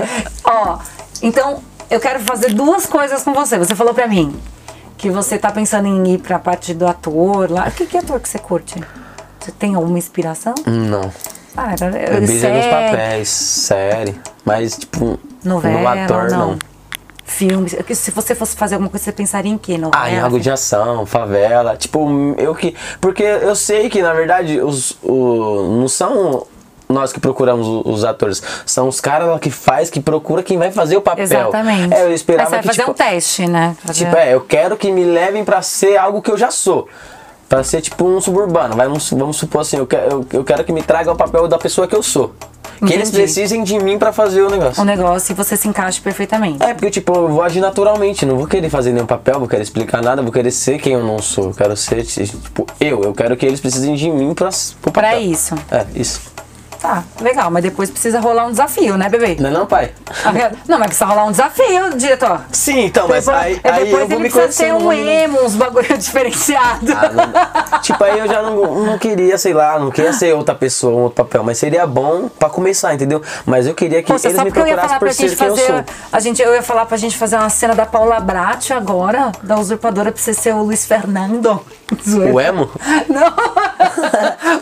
Ó, 0.45 0.79
então 1.23 1.62
eu 1.90 2.00
quero 2.00 2.21
fazer 2.21 2.55
duas 2.55 2.87
coisas 2.87 3.23
com 3.23 3.35
você. 3.35 3.59
Você 3.59 3.75
falou 3.75 3.93
pra 3.93 4.07
mim 4.07 4.35
que 4.97 5.11
você 5.11 5.38
tá 5.38 5.50
pensando 5.50 5.88
em 5.88 6.14
ir 6.14 6.19
pra 6.19 6.38
parte 6.38 6.73
do 6.73 6.87
ator 6.87 7.50
lá. 7.50 7.71
Que, 7.71 7.87
que 7.87 7.99
ator 7.99 8.21
que 8.21 8.29
você 8.29 8.38
curte? 8.38 8.83
Você 9.40 9.50
tem 9.52 9.75
alguma 9.75 9.99
inspiração? 9.99 10.55
Não. 10.67 11.11
Ah, 11.57 11.73
era, 11.73 11.87
Eu 11.99 12.14
alguns 12.14 12.40
série, 12.40 12.71
papéis, 12.71 13.29
série. 13.29 14.21
Mas, 14.45 14.76
tipo, 14.76 15.19
novela, 15.45 15.81
no 15.81 15.88
ator, 15.88 16.31
não. 16.31 16.50
não. 16.50 16.59
Filmes. 17.30 17.75
Que 17.87 17.94
Se 17.94 18.10
você 18.10 18.34
fosse 18.34 18.56
fazer 18.56 18.75
alguma 18.75 18.90
coisa, 18.90 19.04
você 19.04 19.12
pensaria 19.12 19.52
em 19.52 19.56
quê? 19.56 19.78
Novela? 19.78 20.04
Ah, 20.04 20.10
em 20.10 20.18
algo 20.18 20.40
de 20.40 20.50
ação, 20.50 21.06
favela. 21.06 21.76
Tipo, 21.76 22.34
eu 22.37 22.54
que. 22.54 22.75
Porque 23.00 23.22
eu 23.22 23.54
sei 23.54 23.88
que, 23.88 24.02
na 24.02 24.12
verdade, 24.12 24.60
os. 24.60 24.96
O, 25.02 25.78
não 25.80 25.87
são 25.88 26.44
nós 26.88 27.12
que 27.12 27.20
procuramos 27.20 27.66
os 27.87 28.04
atores. 28.04 28.42
São 28.66 28.88
os 28.88 29.00
caras 29.00 29.28
lá 29.28 29.38
que 29.38 29.49
faz, 29.50 29.88
que 29.88 30.00
procura 30.00 30.42
quem 30.42 30.58
vai 30.58 30.72
fazer 30.72 30.96
o 30.96 31.00
papel. 31.00 31.22
Exatamente. 31.22 31.94
É, 31.94 32.02
eu 32.04 32.12
esperava 32.12 32.49
você 32.49 32.50
vai 32.56 32.62
que. 32.62 32.66
fazer 32.66 32.78
tipo, 32.80 32.90
um 32.90 32.94
teste, 32.94 33.46
né? 33.46 33.76
Fazer- 33.84 34.04
Tipo, 34.06 34.16
é, 34.16 34.34
eu 34.34 34.40
quero 34.40 34.76
que 34.76 34.90
me 34.90 35.04
levem 35.04 35.44
pra 35.44 35.62
ser 35.62 35.96
algo 35.96 36.20
que 36.20 36.30
eu 36.32 36.37
já 36.37 36.50
sou. 36.50 36.88
Pra 37.49 37.62
ser 37.62 37.80
tipo 37.80 38.04
um 38.04 38.20
suburbano. 38.20 38.75
Vai, 38.76 38.87
vamos, 38.88 39.08
vamos 39.10 39.37
supor 39.37 39.60
assim, 39.60 39.76
eu 39.76 39.87
quero, 39.87 40.10
eu, 40.10 40.26
eu 40.32 40.44
quero 40.44 40.64
que 40.64 40.72
me 40.72 40.82
traga 40.82 41.12
o 41.12 41.16
papel 41.16 41.46
da 41.46 41.58
pessoa 41.58 41.87
que 41.87 41.94
eu 41.94 42.02
sou. 42.02 42.34
Que 42.87 42.94
eles 42.94 43.08
Entendi. 43.08 43.22
precisem 43.25 43.62
de 43.62 43.78
mim 43.78 43.99
pra 43.99 44.10
fazer 44.12 44.42
o 44.42 44.49
negócio. 44.50 44.82
um 44.82 44.87
negócio 44.87 45.32
e 45.32 45.34
você 45.34 45.56
se 45.56 45.68
encaixa 45.68 46.00
perfeitamente. 46.02 46.62
É, 46.62 46.73
porque 46.73 46.90
tipo, 46.90 47.12
eu 47.14 47.28
vou 47.28 47.43
agir 47.43 47.60
naturalmente, 47.60 48.25
não 48.25 48.36
vou 48.36 48.47
querer 48.47 48.71
fazer 48.71 48.93
nenhum 48.93 49.06
papel, 49.06 49.38
vou 49.38 49.47
querer 49.49 49.62
explicar 49.62 50.02
nada, 50.02 50.23
vou 50.23 50.32
querer 50.32 50.50
ser 50.50 50.78
quem 50.78 50.95
eu 50.95 51.04
não 51.04 51.19
sou. 51.21 51.49
Eu 51.49 51.54
quero 51.54 51.76
ser, 51.76 52.04
tipo, 52.04 52.66
eu. 52.80 53.02
Eu 53.02 53.12
quero 53.12 53.36
que 53.36 53.45
eles 53.45 53.60
precisem 53.60 53.95
de 53.95 54.10
mim 54.10 54.32
pra, 54.34 54.49
pro 54.80 54.90
papel. 54.90 55.10
Pra 55.10 55.21
isso. 55.21 55.54
É, 55.71 55.84
isso. 55.95 56.21
Tá, 56.80 57.04
legal, 57.21 57.50
mas 57.50 57.62
depois 57.62 57.90
precisa 57.90 58.21
rolar 58.21 58.47
um 58.47 58.50
desafio, 58.50 58.97
né, 58.97 59.06
bebê? 59.10 59.36
Não 59.38 59.50
é 59.50 59.52
não, 59.52 59.66
pai? 59.66 59.93
Não, 60.66 60.78
mas 60.78 60.88
precisa 60.88 61.04
rolar 61.04 61.26
um 61.26 61.30
desafio, 61.30 61.90
diretor. 61.95 62.40
Sim, 62.50 62.86
então, 62.86 63.06
mas 63.06 63.26
depois 63.26 63.45
aí, 63.45 63.60
é, 63.62 63.71
aí 63.71 63.84
depois 63.84 64.00
eu 64.00 64.08
vou 64.08 64.16
ele 64.16 64.23
me 64.25 64.30
precisa 64.30 64.64
ter 64.64 64.73
um 64.73 64.90
emo, 64.90 65.45
uns 65.45 65.54
bagulho 65.56 65.86
diferenciado. 65.99 66.86
Ah, 66.90 67.78
tipo, 67.80 68.02
aí 68.02 68.19
eu 68.19 68.26
já 68.26 68.40
não, 68.40 68.84
não 68.86 68.99
queria, 68.99 69.36
sei 69.36 69.52
lá, 69.52 69.78
não 69.78 69.90
queria 69.90 70.14
ser 70.14 70.34
outra 70.34 70.54
pessoa, 70.54 70.95
um 70.95 71.02
outro 71.02 71.23
papel, 71.23 71.45
mas 71.45 71.58
seria 71.58 71.86
bom 71.86 72.30
pra 72.30 72.49
começar, 72.49 72.95
entendeu? 72.95 73.23
Mas 73.45 73.66
eu 73.66 73.75
queria 73.75 74.02
que 74.02 74.10
Poxa, 74.10 74.28
eles 74.28 74.43
me 74.43 74.50
procurassem 74.50 74.99
por 74.99 75.12
ser 75.12 75.36
quem 75.36 75.49
eu 75.49 75.56
sou. 75.56 75.84
A 76.10 76.19
gente, 76.19 76.40
eu 76.40 76.54
ia 76.54 76.62
falar 76.62 76.86
pra 76.86 76.97
gente 76.97 77.16
fazer 77.19 77.36
uma 77.36 77.50
cena 77.50 77.75
da 77.75 77.84
Paula 77.84 78.19
Brat 78.21 78.71
agora, 78.71 79.32
da 79.43 79.58
usurpadora, 79.58 80.10
pra 80.10 80.21
você 80.21 80.32
ser 80.32 80.54
o 80.54 80.62
Luiz 80.62 80.86
Fernando. 80.86 81.60
O 82.33 82.41
emo? 82.41 82.71
Não, 83.09 83.35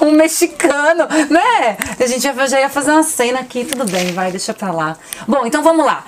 um 0.08 0.12
mexicano, 0.12 1.06
né? 1.30 1.76
A 1.98 2.06
gente 2.06 2.22
já, 2.22 2.46
já 2.46 2.60
ia 2.60 2.68
fazer 2.68 2.90
uma 2.90 3.02
cena 3.02 3.40
aqui, 3.40 3.64
tudo 3.64 3.84
bem, 3.84 4.12
vai, 4.12 4.30
deixa 4.30 4.54
pra 4.54 4.72
lá. 4.72 4.96
Bom, 5.26 5.46
então 5.46 5.62
vamos 5.62 5.84
lá. 5.84 6.04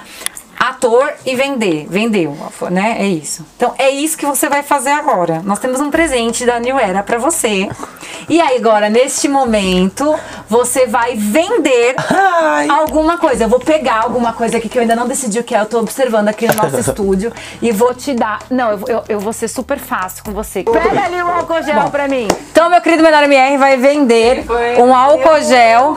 Ator 0.60 1.10
e 1.24 1.34
vender. 1.34 1.86
Vendeu, 1.88 2.36
né? 2.70 2.96
É 2.98 3.06
isso. 3.06 3.46
Então 3.56 3.72
é 3.78 3.88
isso 3.88 4.18
que 4.18 4.26
você 4.26 4.46
vai 4.46 4.62
fazer 4.62 4.90
agora. 4.90 5.40
Nós 5.42 5.58
temos 5.58 5.80
um 5.80 5.90
presente 5.90 6.44
da 6.44 6.60
New 6.60 6.78
Era 6.78 7.02
pra 7.02 7.16
você. 7.16 7.66
E 8.28 8.38
aí, 8.40 8.58
agora, 8.58 8.90
neste 8.90 9.26
momento, 9.26 10.14
você 10.48 10.86
vai 10.86 11.16
vender 11.16 11.94
Ai. 11.98 12.68
alguma 12.68 13.16
coisa. 13.16 13.44
Eu 13.44 13.48
vou 13.48 13.58
pegar 13.58 14.02
alguma 14.02 14.34
coisa 14.34 14.58
aqui 14.58 14.68
que 14.68 14.76
eu 14.76 14.82
ainda 14.82 14.94
não 14.94 15.08
decidi 15.08 15.38
o 15.38 15.42
que 15.44 15.54
é. 15.54 15.60
Eu 15.60 15.66
tô 15.66 15.78
observando 15.80 16.28
aqui 16.28 16.46
no 16.46 16.54
nosso 16.54 16.76
estúdio 16.78 17.32
e 17.62 17.72
vou 17.72 17.94
te 17.94 18.12
dar. 18.12 18.40
Não, 18.50 18.70
eu, 18.72 18.80
eu, 18.86 19.04
eu 19.08 19.18
vou 19.20 19.32
ser 19.32 19.48
super 19.48 19.78
fácil 19.78 20.22
com 20.24 20.32
você. 20.32 20.62
Pega 20.62 21.04
ali 21.04 21.22
um 21.22 21.28
álcool 21.28 21.62
gel 21.62 21.90
pra 21.90 22.06
mim. 22.06 22.28
Então, 22.52 22.68
meu 22.68 22.82
querido 22.82 23.02
Menor 23.02 23.22
MR 23.24 23.56
vai 23.56 23.78
vender 23.78 24.44
um 24.78 24.94
álcool 24.94 25.40
gel 25.40 25.96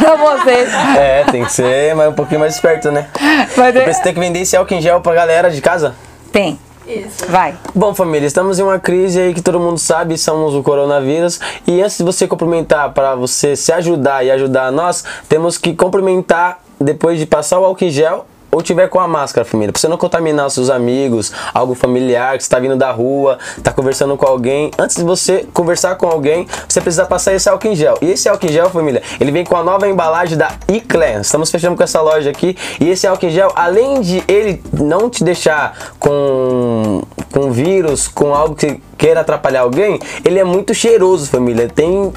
pra 0.00 0.16
você. 0.16 0.66
É, 0.98 1.24
tem 1.30 1.44
que 1.44 1.52
ser 1.52 1.94
mas 1.94 2.08
um 2.08 2.14
pouquinho 2.14 2.40
mais 2.40 2.54
esperto, 2.54 2.90
né? 2.90 3.08
Vai 3.54 3.70
ter- 3.72 3.81
Depois 3.82 3.96
você 3.96 4.02
tem 4.02 4.14
que 4.14 4.20
vender 4.20 4.40
esse 4.40 4.56
álcool 4.56 4.74
em 4.74 4.80
gel 4.80 5.00
pra 5.00 5.14
galera 5.14 5.50
de 5.50 5.60
casa. 5.60 5.94
Tem. 6.30 6.58
Isso. 6.86 7.26
Vai. 7.28 7.54
Bom, 7.74 7.94
família, 7.94 8.26
estamos 8.26 8.58
em 8.58 8.62
uma 8.62 8.78
crise 8.78 9.20
aí 9.20 9.34
que 9.34 9.40
todo 9.40 9.60
mundo 9.60 9.78
sabe, 9.78 10.18
somos 10.18 10.54
o 10.54 10.62
coronavírus. 10.62 11.38
E 11.66 11.80
antes 11.80 11.98
de 11.98 12.02
você 12.02 12.26
cumprimentar, 12.26 12.92
para 12.92 13.14
você 13.14 13.54
se 13.54 13.72
ajudar 13.72 14.24
e 14.24 14.30
ajudar 14.30 14.72
nós, 14.72 15.04
temos 15.28 15.56
que 15.56 15.74
cumprimentar 15.74 16.60
depois 16.80 17.18
de 17.18 17.26
passar 17.26 17.60
o 17.60 17.64
álcool 17.64 17.84
em 17.84 17.90
gel 17.90 18.26
ou 18.52 18.60
tiver 18.62 18.86
com 18.88 19.00
a 19.00 19.08
máscara, 19.08 19.46
família. 19.46 19.72
Pra 19.72 19.80
você 19.80 19.88
não 19.88 19.96
contaminar 19.96 20.50
seus 20.50 20.68
amigos, 20.68 21.32
algo 21.54 21.74
familiar, 21.74 22.36
que 22.36 22.44
você 22.44 22.50
tá 22.50 22.60
vindo 22.60 22.76
da 22.76 22.90
rua, 22.92 23.38
tá 23.62 23.72
conversando 23.72 24.14
com 24.16 24.26
alguém. 24.26 24.70
Antes 24.78 24.96
de 24.96 25.02
você 25.02 25.46
conversar 25.54 25.96
com 25.96 26.06
alguém, 26.06 26.46
você 26.68 26.80
precisa 26.80 27.06
passar 27.06 27.32
esse 27.32 27.48
álcool 27.48 27.68
em 27.68 27.74
gel. 27.74 27.96
E 28.02 28.10
esse 28.10 28.28
álcool 28.28 28.46
em 28.46 28.50
gel, 28.50 28.68
família, 28.68 29.02
ele 29.18 29.32
vem 29.32 29.42
com 29.42 29.56
a 29.56 29.64
nova 29.64 29.88
embalagem 29.88 30.36
da 30.36 30.52
Eclan. 30.68 31.22
Estamos 31.22 31.50
fechando 31.50 31.76
com 31.76 31.82
essa 31.82 32.02
loja 32.02 32.28
aqui. 32.28 32.56
E 32.78 32.90
esse 32.90 33.06
álcool 33.06 33.26
em 33.26 33.30
gel, 33.30 33.50
além 33.56 34.02
de 34.02 34.22
ele 34.28 34.62
não 34.70 35.08
te 35.08 35.24
deixar 35.24 35.94
com, 35.98 37.02
com 37.32 37.50
vírus, 37.50 38.06
com 38.06 38.34
algo 38.34 38.54
que 38.54 38.78
queira 38.98 39.22
atrapalhar 39.22 39.62
alguém, 39.62 39.98
ele 40.24 40.38
é 40.38 40.44
muito 40.44 40.74
cheiroso, 40.74 41.26
família. 41.26 41.70
Tem. 41.70 42.12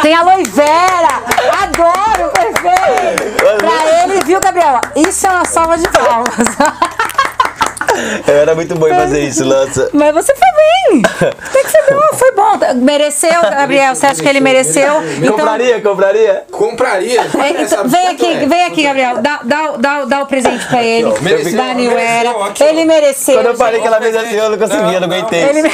Tem 0.00 0.14
aloe 0.14 0.44
vera! 0.44 1.22
Adoro, 1.62 2.30
perfeito! 2.30 3.25
Pra 3.54 4.02
ele, 4.04 4.24
viu, 4.24 4.40
Gabriela? 4.40 4.80
Isso 4.96 5.26
é 5.26 5.30
uma 5.30 5.44
salva 5.44 5.78
de 5.78 5.88
palmas. 5.88 6.26
Eu 8.26 8.34
era 8.34 8.54
muito 8.54 8.74
bom 8.74 8.88
em 8.88 8.94
fazer 8.94 9.20
isso, 9.20 9.44
nossa. 9.44 9.88
Mas 9.94 10.12
você 10.12 10.34
foi 10.34 10.48
bem! 10.92 11.02
Tem 11.52 11.64
que 11.64 11.70
ser 11.70 11.82
bom, 11.90 12.16
foi 12.16 12.32
bom. 12.32 12.58
Mereceu, 12.76 13.40
Gabriel? 13.42 13.94
Você 13.94 14.06
acha 14.06 14.22
que 14.22 14.28
ele 14.28 14.40
mereceu? 14.40 15.02
Então, 15.16 15.32
Compraria, 15.36 15.80
compraria? 15.80 16.44
Compraria. 16.50 17.20
é, 17.20 17.62
então, 17.62 17.88
vem 17.88 18.08
aqui, 18.08 18.26
é? 18.26 18.46
vem 18.46 18.64
aqui, 18.64 18.82
Gabriel. 18.82 19.18
Dá, 19.22 19.40
dá, 19.42 19.70
dá, 19.78 20.04
dá 20.04 20.22
o 20.22 20.26
presente 20.26 20.66
pra 20.66 20.82
ele. 20.82 21.08
ó, 21.08 21.20
mereceu, 21.22 21.56
da 21.56 21.74
New 21.74 21.90
Era. 21.98 22.22
mereceu, 22.30 22.44
aqui. 22.44 22.62
Ele 22.64 22.84
mereceu. 22.84 23.34
Quando 23.34 23.46
eu 23.46 23.56
falei 23.56 23.80
que 23.80 23.86
ela 23.86 24.00
fez 24.00 24.16
assim, 24.16 24.34
eu 24.34 24.50
não 24.50 24.58
consegui, 24.58 24.94
eu 24.94 25.00
não 25.00 25.08
Não, 25.08 25.16
aguentei. 25.16 25.42
Ele, 25.42 25.62
me- 25.62 25.70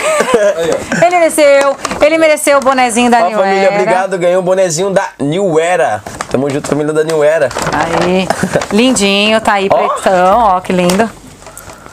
ele 1.06 1.10
mereceu. 1.18 1.76
Ele 2.00 2.18
mereceu 2.18 2.58
o 2.58 2.60
bonezinho 2.60 3.10
da 3.10 3.24
Ó, 3.24 3.28
New 3.28 3.38
família, 3.38 3.62
Era. 3.66 3.74
obrigado. 3.74 4.18
Ganhei 4.18 4.36
um 4.36 4.42
bonezinho 4.42 4.90
da 4.90 5.08
New 5.18 5.58
Era. 5.58 6.02
Tamo 6.30 6.48
junto, 6.50 6.68
família 6.68 6.92
da 6.92 7.04
New 7.04 7.22
Era. 7.22 7.48
Aí, 7.72 8.26
lindinho, 8.72 9.40
tá 9.40 9.54
aí, 9.54 9.68
Ó. 9.70 9.76
pretão, 9.88 10.38
ó, 10.38 10.60
que 10.60 10.72
lindo. 10.72 11.08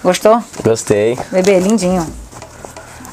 Gostou? 0.04 0.42
Gostei. 0.64 1.18
Bebê, 1.32 1.60
lindinho. 1.60 2.08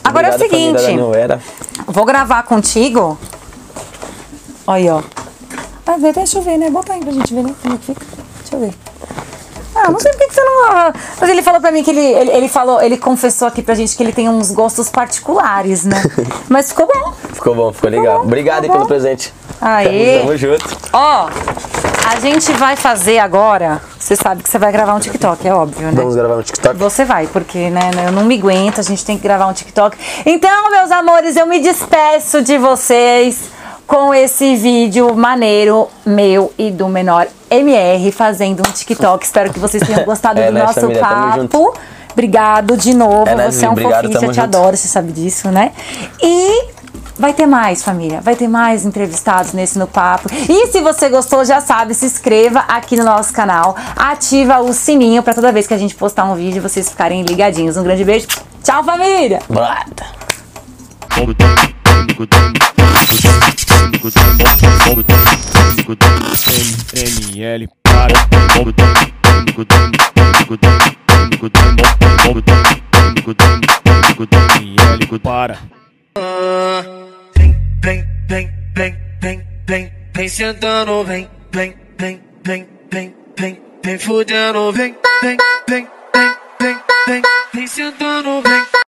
Agora 0.07 0.29
Obrigado, 0.29 0.43
é 0.43 0.47
o 0.47 0.79
seguinte, 0.79 0.93
New 0.95 1.15
Era. 1.15 1.41
vou 1.87 2.05
gravar 2.05 2.43
contigo. 2.45 3.19
Olha, 4.67 4.97
ó. 4.97 5.03
Ah, 5.87 5.97
deixa 6.15 6.39
eu 6.39 6.43
ver, 6.43 6.57
né? 6.59 6.71
Bota 6.71 6.93
aí 6.93 7.01
pra 7.01 7.13
gente 7.13 7.35
ver, 7.35 7.43
né? 7.43 7.55
Como 7.63 7.75
é 7.75 7.79
que 7.79 7.87
fica. 7.87 8.07
Deixa 8.41 8.55
eu 8.57 8.61
ver. 8.61 8.75
Ah, 9.75 9.91
não 9.91 9.99
sei 10.01 10.11
por 10.13 10.19
que 10.21 10.33
você 10.35 10.41
não. 10.43 10.93
Mas 11.21 11.29
ele 11.31 11.43
falou 11.43 11.61
pra 11.61 11.71
mim 11.71 11.83
que 11.83 11.91
ele, 11.91 12.01
ele, 12.01 12.31
ele 12.31 12.49
falou, 12.49 12.81
ele 12.81 12.97
confessou 12.97 13.47
aqui 13.47 13.63
pra 13.63 13.75
gente 13.75 13.97
que 13.97 14.03
ele 14.03 14.13
tem 14.13 14.29
uns 14.29 14.51
gostos 14.51 14.89
particulares, 14.89 15.85
né? 15.85 16.03
Mas 16.49 16.69
ficou 16.71 16.87
bom. 16.87 17.13
Ficou 17.33 17.55
bom, 17.55 17.73
ficou 17.73 17.91
legal. 17.91 18.19
bom, 18.21 18.25
Obrigado 18.25 18.59
aí 18.65 18.71
ficou 18.71 18.77
pelo 18.77 18.85
bom. 18.85 18.89
presente. 18.89 19.35
Aê! 19.61 20.21
Tamo 20.21 20.37
junto. 20.37 20.65
Ó, 20.93 21.29
a 22.11 22.21
gente 22.21 22.53
vai 22.53 22.75
fazer 22.77 23.19
agora. 23.19 23.83
Você 24.07 24.15
sabe 24.15 24.41
que 24.41 24.49
você 24.49 24.57
vai 24.57 24.71
gravar 24.71 24.95
um 24.95 25.01
TikTok, 25.01 25.49
é 25.49 25.53
óbvio, 25.53 25.89
né? 25.89 25.93
Vamos 25.93 26.15
gravar 26.15 26.37
no 26.37 26.43
TikTok? 26.45 26.77
Você 26.77 27.05
vai, 27.05 27.27
porque 27.27 27.69
né, 27.71 27.91
eu 28.07 28.13
não 28.13 28.25
me 28.25 28.39
aguento, 28.39 28.79
a 28.79 28.83
gente 28.85 29.05
tem 29.05 29.17
que 29.17 29.25
gravar 29.25 29.49
um 29.49 29.53
TikTok. 29.53 29.99
Então, 30.25 30.71
meus 30.71 30.93
amores, 30.93 31.35
eu 31.35 31.45
me 31.45 31.59
despeço 31.59 32.41
de 32.41 32.57
vocês 32.57 33.51
com 33.85 34.15
esse 34.15 34.55
vídeo 34.55 35.13
maneiro 35.17 35.89
meu 36.07 36.53
e 36.57 36.71
do 36.71 36.87
menor 36.87 37.27
MR 37.51 38.13
fazendo 38.13 38.61
um 38.61 38.71
TikTok. 38.71 39.25
Espero 39.25 39.53
que 39.53 39.59
vocês 39.59 39.83
tenham 39.85 40.05
gostado 40.05 40.39
É 40.41 40.53
do 40.53 40.53
nóis, 40.53 40.67
nosso 40.67 40.81
família, 40.83 41.49
papo. 41.49 41.75
Obrigado 42.13 42.77
de 42.77 42.95
novo. 42.95 43.29
É 43.29 43.35
nóis, 43.35 43.57
você 43.57 43.67
é 43.67 43.69
um 43.69 43.73
obrigado, 43.73 44.05
fofinho, 44.05 44.15
eu 44.15 44.21
te 44.21 44.37
junto. 44.37 44.41
adoro, 44.41 44.77
você 44.77 44.87
sabe 44.87 45.11
disso, 45.11 45.51
né? 45.51 45.73
E 46.23 46.69
Vai 47.19 47.33
ter 47.33 47.47
mais, 47.47 47.83
família. 47.83 48.21
Vai 48.21 48.37
ter 48.37 48.49
mais 48.49 48.85
entrevistados 48.85 49.53
nesse 49.53 49.79
no 49.79 49.87
papo. 49.87 50.29
E 50.49 50.67
se 50.69 50.81
você 50.81 51.09
gostou, 51.09 51.45
já 51.45 51.61
sabe, 51.61 51.95
se 51.95 52.07
inscreva 52.07 52.61
aqui 52.61 52.97
no 52.97 53.05
nosso 53.05 53.33
canal. 53.33 53.77
Ativa 53.97 54.61
o 54.61 54.73
sininho 54.73 55.23
para 55.23 55.35
toda 55.35 55.53
vez 55.53 55.67
que 55.67 55.75
a 55.75 55.79
gente 55.79 55.95
postar 55.95 56.25
um 56.25 56.35
vídeo 56.35 56.63
vocês 56.63 56.89
ficarem 56.89 57.23
ligadinhos. 57.23 57.77
Um 57.77 57.83
grande 57.83 58.05
beijo. 58.05 58.27
Tchau, 58.63 58.85
família. 58.85 59.41
ML 66.95 67.69
para 67.83 68.15
para 75.23 75.76
vem, 77.35 77.55
vem, 77.83 78.05
vem, 78.29 78.51
vem, 78.75 78.97
vem, 79.21 79.47
vem, 79.67 79.93
vem 80.15 80.29
sentando, 80.29 81.05
vem, 81.05 81.29
vem, 81.53 81.75
vem, 81.99 82.21
vem, 82.45 82.69
vem, 82.91 83.15
vem, 83.39 83.63
vem 83.85 83.99
fudendo, 83.99 84.73
vem, 84.73 84.97
vem, 85.23 85.37
vem, 85.69 85.89
vem, 86.15 86.35
vem, 86.61 86.79
vem, 87.07 87.23
vem 87.53 87.67
sentando, 87.67 88.43
vem. 88.43 88.86